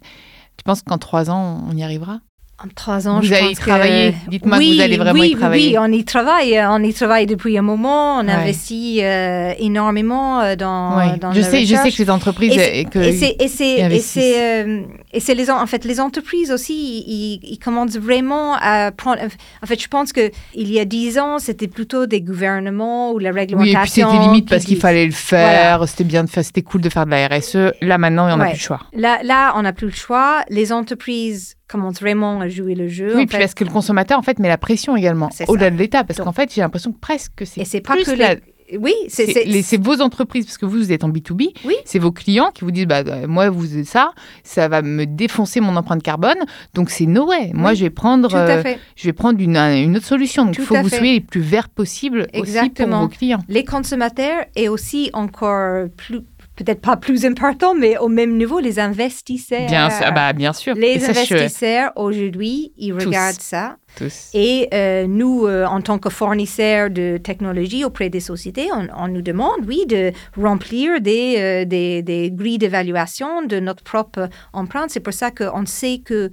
Tu 0.57 0.63
penses 0.63 0.81
qu'en 0.81 0.97
trois 0.97 1.29
ans 1.29 1.63
on 1.69 1.75
y 1.77 1.83
arrivera? 1.83 2.19
En 2.61 2.67
trois 2.75 3.07
ans, 3.07 3.19
vous 3.21 3.25
je 3.25 3.33
allez 3.33 3.47
pense 3.47 3.51
y 3.51 3.55
travailler. 3.55 4.15
Dites-moi 4.27 4.57
oui, 4.57 4.71
que 4.71 4.75
vous 4.75 4.81
allez 4.81 4.97
vraiment 4.97 5.19
oui, 5.21 5.29
y 5.29 5.35
travailler. 5.35 5.69
Oui, 5.69 5.77
on 5.79 5.91
y 5.93 6.03
travaille. 6.03 6.59
On 6.67 6.83
y 6.83 6.93
travaille 6.93 7.25
depuis 7.25 7.57
un 7.57 7.61
moment. 7.61 8.17
On 8.17 8.27
investit 8.27 8.99
euh, 9.01 9.53
énormément 9.59 10.41
euh, 10.41 10.57
dans, 10.57 10.97
ouais. 10.97 11.17
dans 11.17 11.31
je 11.31 11.39
la 11.39 11.45
sais, 11.45 11.59
recherche. 11.61 11.85
Je 11.85 11.89
sais 11.89 11.95
que 11.95 12.03
les 12.03 12.09
entreprises 12.09 12.57
et, 12.57 12.83
que 12.83 12.99
et 12.99 13.13
c'est 13.13 13.35
et 13.39 13.99
c'est 13.99 14.65
euh, 14.65 14.83
les 15.13 15.49
en 15.49 15.65
fait 15.67 15.85
les 15.85 16.01
entreprises 16.01 16.51
aussi 16.51 17.03
ils, 17.07 17.39
ils, 17.43 17.59
commencent 17.59 17.97
vraiment 17.97 18.55
à 18.59 18.91
prendre. 18.91 19.21
En 19.63 19.65
fait, 19.65 19.81
je 19.81 19.87
pense 19.87 20.11
que 20.11 20.29
il 20.53 20.69
y 20.69 20.79
a 20.79 20.85
dix 20.85 21.17
ans, 21.17 21.39
c'était 21.39 21.69
plutôt 21.69 22.07
des 22.07 22.19
gouvernements 22.19 23.13
ou 23.13 23.19
la 23.19 23.31
réglementation. 23.31 23.71
Oui, 23.71 23.79
et 23.79 23.83
puis 23.83 23.89
c'était 23.89 24.27
limite 24.27 24.49
parce 24.49 24.65
qu'il 24.65 24.77
fallait 24.77 25.05
le 25.05 25.13
faire. 25.13 25.77
Voilà. 25.77 25.87
C'était 25.87 26.03
bien 26.03 26.25
de 26.25 26.29
faire, 26.29 26.43
c'était 26.43 26.61
cool 26.61 26.81
de 26.81 26.89
faire 26.89 27.05
de 27.05 27.11
la 27.11 27.27
RSE. 27.29 27.73
Là 27.81 27.97
maintenant, 27.97 28.25
on 28.25 28.35
n'a 28.35 28.43
ouais. 28.43 28.49
plus 28.49 28.57
le 28.57 28.63
choix. 28.63 28.81
Là, 28.91 29.19
là, 29.23 29.53
on 29.55 29.61
n'a 29.61 29.71
plus 29.71 29.87
le 29.87 29.93
choix. 29.93 30.43
Les 30.49 30.73
entreprises 30.73 31.55
commence 31.69 31.99
vraiment 32.01 32.41
à 32.41 32.49
jouer 32.49 32.75
le 32.75 32.87
jeu. 32.87 33.15
Oui, 33.15 33.23
en 33.23 33.25
puis 33.25 33.37
fait. 33.37 33.39
parce 33.39 33.53
que 33.53 33.63
le 33.63 33.69
consommateur, 33.69 34.19
en 34.19 34.23
fait, 34.23 34.39
met 34.39 34.47
la 34.47 34.57
pression 34.57 34.95
également, 34.95 35.29
au-delà 35.47 35.69
de 35.69 35.77
l'État. 35.77 36.03
Parce 36.03 36.19
qu'en 36.19 36.33
fait, 36.33 36.53
j'ai 36.53 36.61
l'impression 36.61 36.91
que 36.91 36.99
presque 36.99 37.45
c'est. 37.45 37.61
Et 37.61 37.65
c'est 37.65 37.81
pas 37.81 37.95
que 37.95 38.11
la... 38.11 38.35
les... 38.35 38.41
Oui, 38.77 38.93
c'est 39.07 39.81
vos 39.81 39.99
entreprises, 40.01 40.45
parce 40.45 40.57
que 40.59 40.65
vous, 40.65 40.77
vous 40.77 40.91
êtes 40.91 41.03
en 41.03 41.09
B2B. 41.09 41.53
Oui. 41.65 41.75
C'est 41.85 41.97
vos 41.97 42.11
clients 42.11 42.51
qui 42.53 42.63
vous 42.63 42.71
disent 42.71 42.85
bah, 42.85 43.03
moi, 43.27 43.49
vous 43.49 43.83
ça, 43.83 44.11
ça 44.43 44.67
va 44.67 44.81
me 44.81 45.05
défoncer 45.05 45.59
mon 45.59 45.75
empreinte 45.75 46.03
carbone. 46.03 46.37
Donc, 46.75 46.91
c'est 46.91 47.07
no 47.07 47.29
way. 47.29 47.51
Moi, 47.53 47.71
oui. 47.71 47.75
je 47.75 47.83
vais 47.85 47.89
prendre, 47.89 48.33
euh, 48.35 48.61
je 48.95 49.05
vais 49.05 49.13
prendre 49.13 49.39
une, 49.41 49.57
une 49.57 49.97
autre 49.97 50.05
solution. 50.05 50.45
Donc, 50.45 50.57
il 50.57 50.63
faut 50.63 50.75
que 50.75 50.81
vous 50.81 50.89
fait. 50.89 50.97
soyez 50.97 51.13
les 51.13 51.21
plus 51.21 51.41
verts 51.41 51.69
possible 51.69 52.27
Exactement. 52.33 52.69
aussi 52.69 52.89
pour 52.89 52.99
vos 52.99 53.07
clients. 53.07 53.39
Les 53.47 53.65
consommateurs 53.65 54.45
et 54.55 54.69
aussi 54.69 55.09
encore 55.13 55.87
plus 55.97 56.21
peut-être 56.59 56.81
pas 56.81 56.97
plus 56.97 57.25
important, 57.25 57.73
mais 57.73 57.97
au 57.97 58.09
même 58.09 58.35
niveau, 58.37 58.59
les 58.59 58.79
investisseurs. 58.79 59.67
Bien 59.67 59.89
sûr, 59.89 60.11
bah, 60.13 60.33
bien 60.33 60.51
sûr. 60.51 60.75
Les 60.75 61.03
investisseurs, 61.05 61.91
aujourd'hui, 61.95 62.73
ils 62.77 62.93
Tous. 62.93 63.05
regardent 63.05 63.39
ça. 63.39 63.77
Tous. 63.95 64.29
Et 64.33 64.67
euh, 64.73 65.07
nous, 65.07 65.47
euh, 65.47 65.65
en 65.65 65.81
tant 65.81 65.97
que 65.97 66.09
fournisseurs 66.09 66.89
de 66.89 67.17
technologie 67.17 67.85
auprès 67.85 68.09
des 68.09 68.19
sociétés, 68.19 68.67
on, 68.75 68.87
on 68.95 69.07
nous 69.07 69.21
demande, 69.21 69.61
oui, 69.67 69.85
de 69.87 70.11
remplir 70.37 70.99
des, 70.99 71.35
euh, 71.37 71.65
des, 71.65 72.01
des 72.03 72.29
grilles 72.29 72.57
d'évaluation 72.57 73.45
de 73.45 73.59
notre 73.59 73.83
propre 73.83 74.29
empreinte. 74.51 74.89
C'est 74.89 74.99
pour 74.99 75.13
ça 75.13 75.31
qu'on 75.31 75.65
sait 75.65 76.01
que 76.03 76.29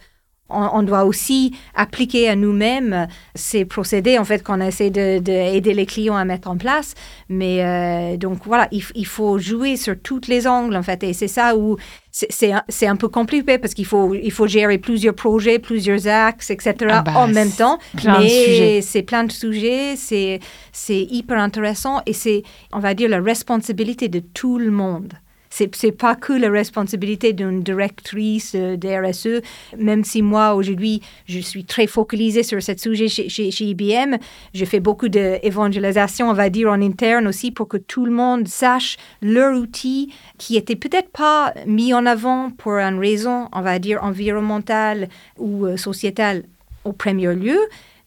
on, 0.49 0.69
on, 0.73 0.83
doit 0.83 1.05
aussi 1.05 1.55
appliquer 1.75 2.29
à 2.29 2.37
nous-mêmes 2.37 3.09
ces 3.35 3.65
procédés, 3.65 4.19
en 4.19 4.25
fait, 4.25 4.43
qu'on 4.43 4.61
essaie 4.61 4.91
d'aider 4.91 5.61
de, 5.61 5.71
de 5.71 5.71
les 5.71 5.87
clients 5.87 6.17
à 6.17 6.25
mettre 6.25 6.49
en 6.49 6.57
place. 6.57 6.95
Mais 7.29 7.65
euh, 7.65 8.17
donc, 8.17 8.41
voilà, 8.47 8.69
il, 8.71 8.85
il, 8.95 9.07
faut 9.07 9.39
jouer 9.39 9.77
sur 9.77 9.95
tous 10.01 10.29
les 10.29 10.47
angles, 10.47 10.77
en 10.77 10.83
fait. 10.83 11.03
Et 11.03 11.13
c'est 11.13 11.29
ça 11.29 11.57
où 11.57 11.77
c'est 12.11 12.53
un, 12.53 12.63
un 12.83 12.97
peu 12.97 13.09
compliqué 13.09 13.59
parce 13.59 13.75
qu'il 13.75 13.85
faut, 13.85 14.15
il 14.15 14.33
faut 14.33 14.47
gérer 14.47 14.79
plusieurs 14.79 15.15
projets, 15.15 15.59
plusieurs 15.59 16.07
axes, 16.07 16.51
etc. 16.51 16.75
Ah 16.89 17.03
bah, 17.03 17.13
en 17.17 17.29
même 17.29 17.51
temps. 17.51 17.79
Plein 17.97 18.21
Mais 18.21 18.81
c'est 18.81 19.03
plein 19.03 19.25
de 19.25 19.33
sujets, 19.33 19.97
c'est 19.97 20.41
hyper 20.89 21.39
intéressant 21.39 22.01
et 22.07 22.13
c'est, 22.13 22.43
on 22.73 22.79
va 22.79 22.95
dire, 22.95 23.09
la 23.09 23.21
responsabilité 23.21 24.09
de 24.09 24.21
tout 24.21 24.59
le 24.59 24.71
monde 24.71 25.13
c'est 25.51 25.93
pas 25.93 26.15
que 26.15 26.33
la 26.33 26.51
responsabilité 26.51 27.33
d'une 27.33 27.63
directrice 27.63 28.53
euh, 28.55 28.77
DRSE, 28.77 29.43
même 29.79 30.05
si 30.05 30.23
moi, 30.23 30.55
aujourd'hui, 30.55 31.03
je 31.27 31.39
suis 31.39 31.65
très 31.65 31.87
focalisée 31.87 32.43
sur 32.43 32.63
ce 32.63 32.77
sujet 32.77 33.09
chez, 33.09 33.29
chez, 33.29 33.51
chez 33.51 33.65
IBM. 33.65 34.17
Je 34.55 34.65
fais 34.65 34.81
beaucoup 34.81 35.09
d'évangélisation, 35.09 36.31
on 36.31 36.35
va 36.35 36.51
dire, 36.51 36.71
en 36.71 36.81
interne 36.83 37.27
aussi 37.27 37.51
pour 37.51 37.69
que 37.69 37.77
tout 37.77 38.05
le 38.05 38.13
monde 38.13 38.49
sache 38.49 38.97
leur 39.23 39.57
outil 39.59 40.13
qui 40.39 40.57
était 40.57 40.77
peut-être 40.77 41.11
pas 41.11 41.55
mis 41.67 41.95
en 41.95 42.07
avant 42.07 42.51
pour 42.51 42.73
une 42.73 42.99
raison, 42.99 43.49
on 43.53 43.63
va 43.63 43.79
dire, 43.79 44.03
environnementale 44.03 45.09
ou 45.39 45.67
euh, 45.67 45.77
sociétale 45.77 46.45
au 46.85 46.93
premier 46.93 47.35
lieu, 47.35 47.59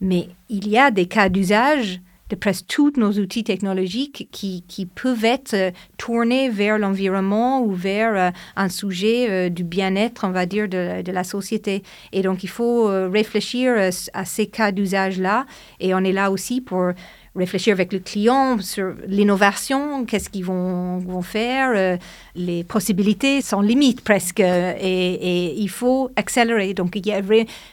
mais 0.02 0.30
il 0.50 0.68
y 0.68 0.78
a 0.78 0.92
des 0.92 1.06
cas 1.06 1.30
d'usage 1.30 2.00
de 2.30 2.36
presque 2.36 2.66
tous 2.68 2.94
nos 2.98 3.12
outils 3.14 3.44
technologiques 3.44 4.30
qui, 4.32 4.64
qui 4.68 4.86
peuvent 4.86 5.26
être 5.26 5.54
euh, 5.54 5.72
tournés 5.98 6.50
vers 6.50 6.78
l'environnement 6.78 7.62
ou 7.62 7.72
vers 7.72 8.16
euh, 8.16 8.32
un 8.56 8.70
sujet 8.70 9.30
euh, 9.30 9.50
du 9.50 9.64
bien-être, 9.64 10.26
on 10.26 10.32
va 10.32 10.46
dire, 10.46 10.70
de, 10.70 11.02
de, 11.02 11.12
la 11.12 11.24
société. 11.24 11.84
Et 12.14 12.22
donc, 12.22 12.44
il 12.44 12.50
faut 12.50 12.86
réfléchir 13.10 13.74
à 14.14 14.26
ces 14.26 14.48
cas 14.48 14.72
d'usage-là. 14.72 15.46
Et 15.80 15.94
on 15.94 16.00
est 16.00 16.12
là 16.12 16.30
aussi 16.32 16.62
pour 16.62 16.92
réfléchir 17.36 17.74
avec 17.74 17.94
le 17.94 18.00
client 18.00 18.60
sur 18.60 18.94
l'innovation, 19.08 20.06
qu'est-ce 20.06 20.30
qu'ils 20.30 20.46
vont, 20.46 20.98
vont 21.00 21.22
faire, 21.22 21.98
les 22.36 22.64
possibilités 22.64 23.42
sans 23.42 23.62
limite 23.62 24.02
presque, 24.02 24.40
et, 24.40 24.44
et, 24.44 25.56
il 25.60 25.70
faut 25.70 26.12
accélérer. 26.16 26.74
Donc, 26.74 26.96
il 26.96 27.08
y 27.08 27.12
a 27.12 27.22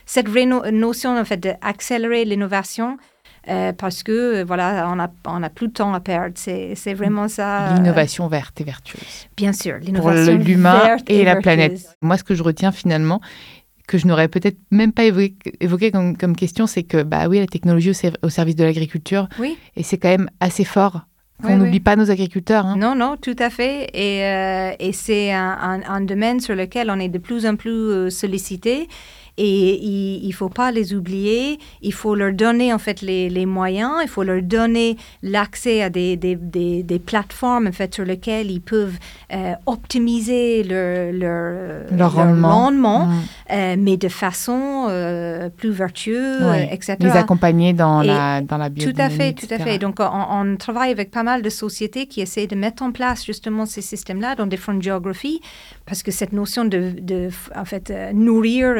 cette 0.06 0.28
notion, 0.28 1.18
en 1.18 1.24
fait, 1.24 1.38
d'accélérer 1.38 2.24
l'innovation. 2.24 2.96
Euh, 3.48 3.72
parce 3.72 4.02
que 4.02 4.42
voilà, 4.42 4.88
on 4.92 4.98
a, 4.98 5.09
on 5.26 5.42
a 5.42 5.50
plus 5.50 5.68
de 5.68 5.72
temps 5.72 5.94
à 5.94 6.00
perdre. 6.00 6.35
C'est 6.37 6.94
vraiment 6.94 7.28
ça. 7.28 7.74
L'innovation 7.74 8.26
verte 8.28 8.61
et 8.61 8.64
vertueuse. 8.64 9.28
Bien 9.37 9.52
sûr, 9.52 9.74
Pour 9.74 9.85
l'innovation 9.87 10.37
l'humain 10.37 10.96
et, 11.06 11.20
et, 11.20 11.24
la 11.24 11.35
vertueuse. 11.35 11.42
planète. 11.42 11.96
Moi, 12.02 12.16
ce 12.18 12.24
que 12.24 12.35
je 12.35 12.42
retiens 12.42 12.72
finalement, 12.72 13.20
que 13.87 13.98
je 13.98 14.06
n'aurais 14.06 14.28
peut-être 14.28 14.59
même 14.70 14.92
pas 14.92 15.04
évoqué, 15.04 15.37
évoqué 15.61 15.90
comme, 15.90 16.16
comme, 16.16 16.35
question, 16.35 16.66
c'est 16.66 16.82
que 16.82 17.02
bah 17.02 17.28
oui, 17.28 17.38
la 17.38 17.46
technologie 17.46 17.90
au, 17.90 18.26
au 18.26 18.28
service 18.28 18.56
de 18.56 18.64
l'agriculture, 18.64 19.28
oui. 19.38 19.56
et 19.76 19.82
c'est 19.82 19.96
quand 19.98 20.09
même 20.09 20.28
assez 20.40 20.64
fort. 20.64 21.02
Oui, 21.44 21.50
On 21.52 21.59
n'oublie 21.59 21.72
oui. 21.72 21.80
pas 21.80 21.96
nos 21.96 22.11
agriculteurs. 22.11 22.64
Hein. 22.64 22.76
Non, 22.78 22.94
non, 22.94 23.16
tout 23.20 23.37
à 23.38 23.50
fait. 23.50 23.90
Et, 23.92 24.24
euh, 24.24 24.74
et 24.80 24.92
c'est 24.92 25.32
un, 25.32 25.56
un, 25.61 25.82
un, 25.82 26.00
domaine 26.00 26.40
sur 26.40 26.54
lequel 26.54 26.90
on 26.90 26.98
est 26.98 27.11
de 27.11 27.18
plus 27.18 27.44
en 27.44 27.56
plus 27.56 27.70
euh, 27.70 28.11
sollicité. 28.11 28.88
Et 29.38 29.85
il 29.85 30.29
ne 30.29 30.33
faut 30.33 30.49
pas 30.49 30.70
les 30.70 30.94
oublier. 30.94 31.59
Il 31.83 31.92
faut 31.92 32.14
leur 32.14 32.33
donner 32.33 32.72
en 32.72 32.79
fait 32.79 33.03
les, 33.03 33.29
les 33.29 33.44
moyens. 33.44 33.92
Il 34.03 34.09
faut 34.09 34.22
leur 34.22 34.42
donner 34.42 34.96
l'accès 35.22 35.83
à 35.83 35.90
des, 35.90 36.16
des, 36.16 36.37
des, 36.37 36.83
des, 36.83 36.99
plateformes 36.99 37.66
en 37.66 37.72
fait 37.72 37.94
sur 37.94 38.05
lesquelles 38.05 38.51
ils 38.51 38.62
peuvent 38.62 38.96
euh, 39.33 39.53
optimiser 39.66 40.62
leur, 40.62 41.12
leur, 41.12 41.85
leur 41.92 42.14
rendement, 42.14 42.49
rendement, 42.49 43.07
mmh. 43.07 43.14
euh, 43.53 43.77
mais 43.79 43.96
de 43.99 44.09
façon 44.09 44.87
euh, 44.88 45.51
plus 45.51 45.70
vertueuse, 45.70 46.42
etc. 46.70 46.96
Les 47.01 47.11
accompagner 47.11 47.75
dans 47.75 48.01
Et 48.03 48.07
la 48.07 48.40
dans 48.40 48.57
la 48.57 48.70
Tout 48.70 48.92
à 48.96 49.11
fait, 49.11 49.31
etc. 49.31 49.46
tout 49.49 49.55
à 49.55 49.59
fait. 49.59 49.79
Donc 49.79 49.96
on, 50.01 50.05
on, 50.05 50.57
travaille 50.57 50.90
avec 50.90 51.11
pas 51.11 51.22
mal 51.22 51.42
de 51.42 51.51
sociétés 51.51 52.07
qui 52.07 52.22
essaient 52.22 52.46
de 52.46 52.57
mettre 52.57 52.83
en 52.83 52.90
place 52.90 53.25
justement 53.25 53.66
ces 53.66 53.83
systèmes-là 53.83 54.35
dans 54.35 54.46
différentes 54.46 54.83
géographies, 54.83 55.40
parce 55.85 56.03
que 56.03 56.11
cette 56.11 56.33
notion 56.33 56.64
de, 56.64 56.94
de 56.99 57.29
en 57.55 57.66
fait 57.66 57.92
nourrir 58.14 58.75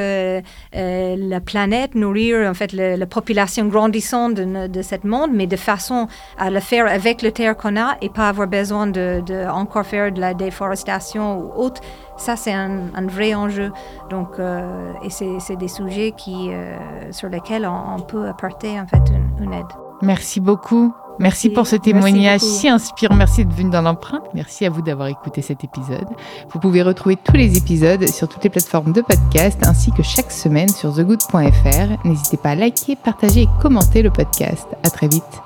la 0.73 1.41
planète, 1.41 1.95
nourrir 1.95 2.49
en 2.49 2.55
fait 2.55 2.73
la 2.73 3.07
population 3.07 3.67
grandissante 3.67 4.35
de, 4.35 4.67
de 4.67 4.83
monde, 5.07 5.31
mais 5.33 5.47
de 5.47 5.57
façon 5.57 6.09
à 6.39 6.51
le 6.51 6.61
faire 6.61 6.87
avec 6.87 7.23
le 7.23 7.33
terre 7.33 7.57
qu'on 7.57 7.77
a 7.77 7.97
et 8.01 8.09
pas 8.09 8.29
avoir 8.29 8.49
besoin 8.49 8.87
de, 8.87 9.49
encore 9.49 9.87
faire 9.87 10.13
de 10.13 10.21
la 10.21 10.35
déforestation 10.35 11.39
ou 11.39 11.53
autre. 11.55 11.81
Ça, 12.17 12.37
c'est 12.37 12.53
un, 12.53 13.07
vrai 13.09 13.35
enjeu. 13.35 13.73
Donc, 14.11 14.39
euh, 14.39 14.93
et 15.03 15.11
c'est 15.11 15.57
des 15.57 15.69
sujets 15.69 16.13
qui, 16.17 16.49
euh, 16.51 16.77
sur 17.13 17.29
lesquels 17.29 17.67
on, 17.67 18.01
peut 18.01 18.29
apporter 18.29 18.79
en 18.81 18.87
fait 18.87 19.13
une 19.41 19.53
aide. 19.53 19.67
Merci 20.03 20.41
beaucoup. 20.41 20.95
Merci, 21.19 21.51
pour 21.51 21.67
ce 21.67 21.77
témoignage 21.77 22.41
si 22.41 22.69
inspirant. 22.69 23.15
Merci 23.15 23.45
d'être 23.45 23.57
venu 23.57 23.71
dans 23.71 23.83
l'empreinte. 23.83 24.25
Merci 24.35 24.67
à 24.67 24.71
vous 24.71 24.83
d'avoir 24.83 25.09
écouté 25.09 25.43
cet 25.43 25.65
épisode. 25.65 26.07
Vous 26.51 26.59
pouvez 26.59 26.83
retrouver 26.83 27.17
tous 27.17 27.37
les 27.37 27.57
épisodes 27.57 28.07
sur 28.09 28.29
toutes 28.29 28.45
les 28.45 28.51
plateformes 28.51 28.93
de 28.93 29.01
podcast 29.01 29.59
ainsi 29.67 29.93
que 29.93 30.03
chaque 30.03 30.31
semaine 30.31 30.69
sur 30.69 30.95
thegood.fr. 30.95 32.07
N'hésitez 32.07 32.37
pas 32.37 32.51
à 32.51 32.55
liker, 32.55 32.97
partager 32.97 33.43
et 33.43 33.49
commenter 33.61 34.03
le 34.03 34.11
podcast. 34.11 34.67
À 34.83 34.91
très 34.91 35.09
vite. 35.09 35.46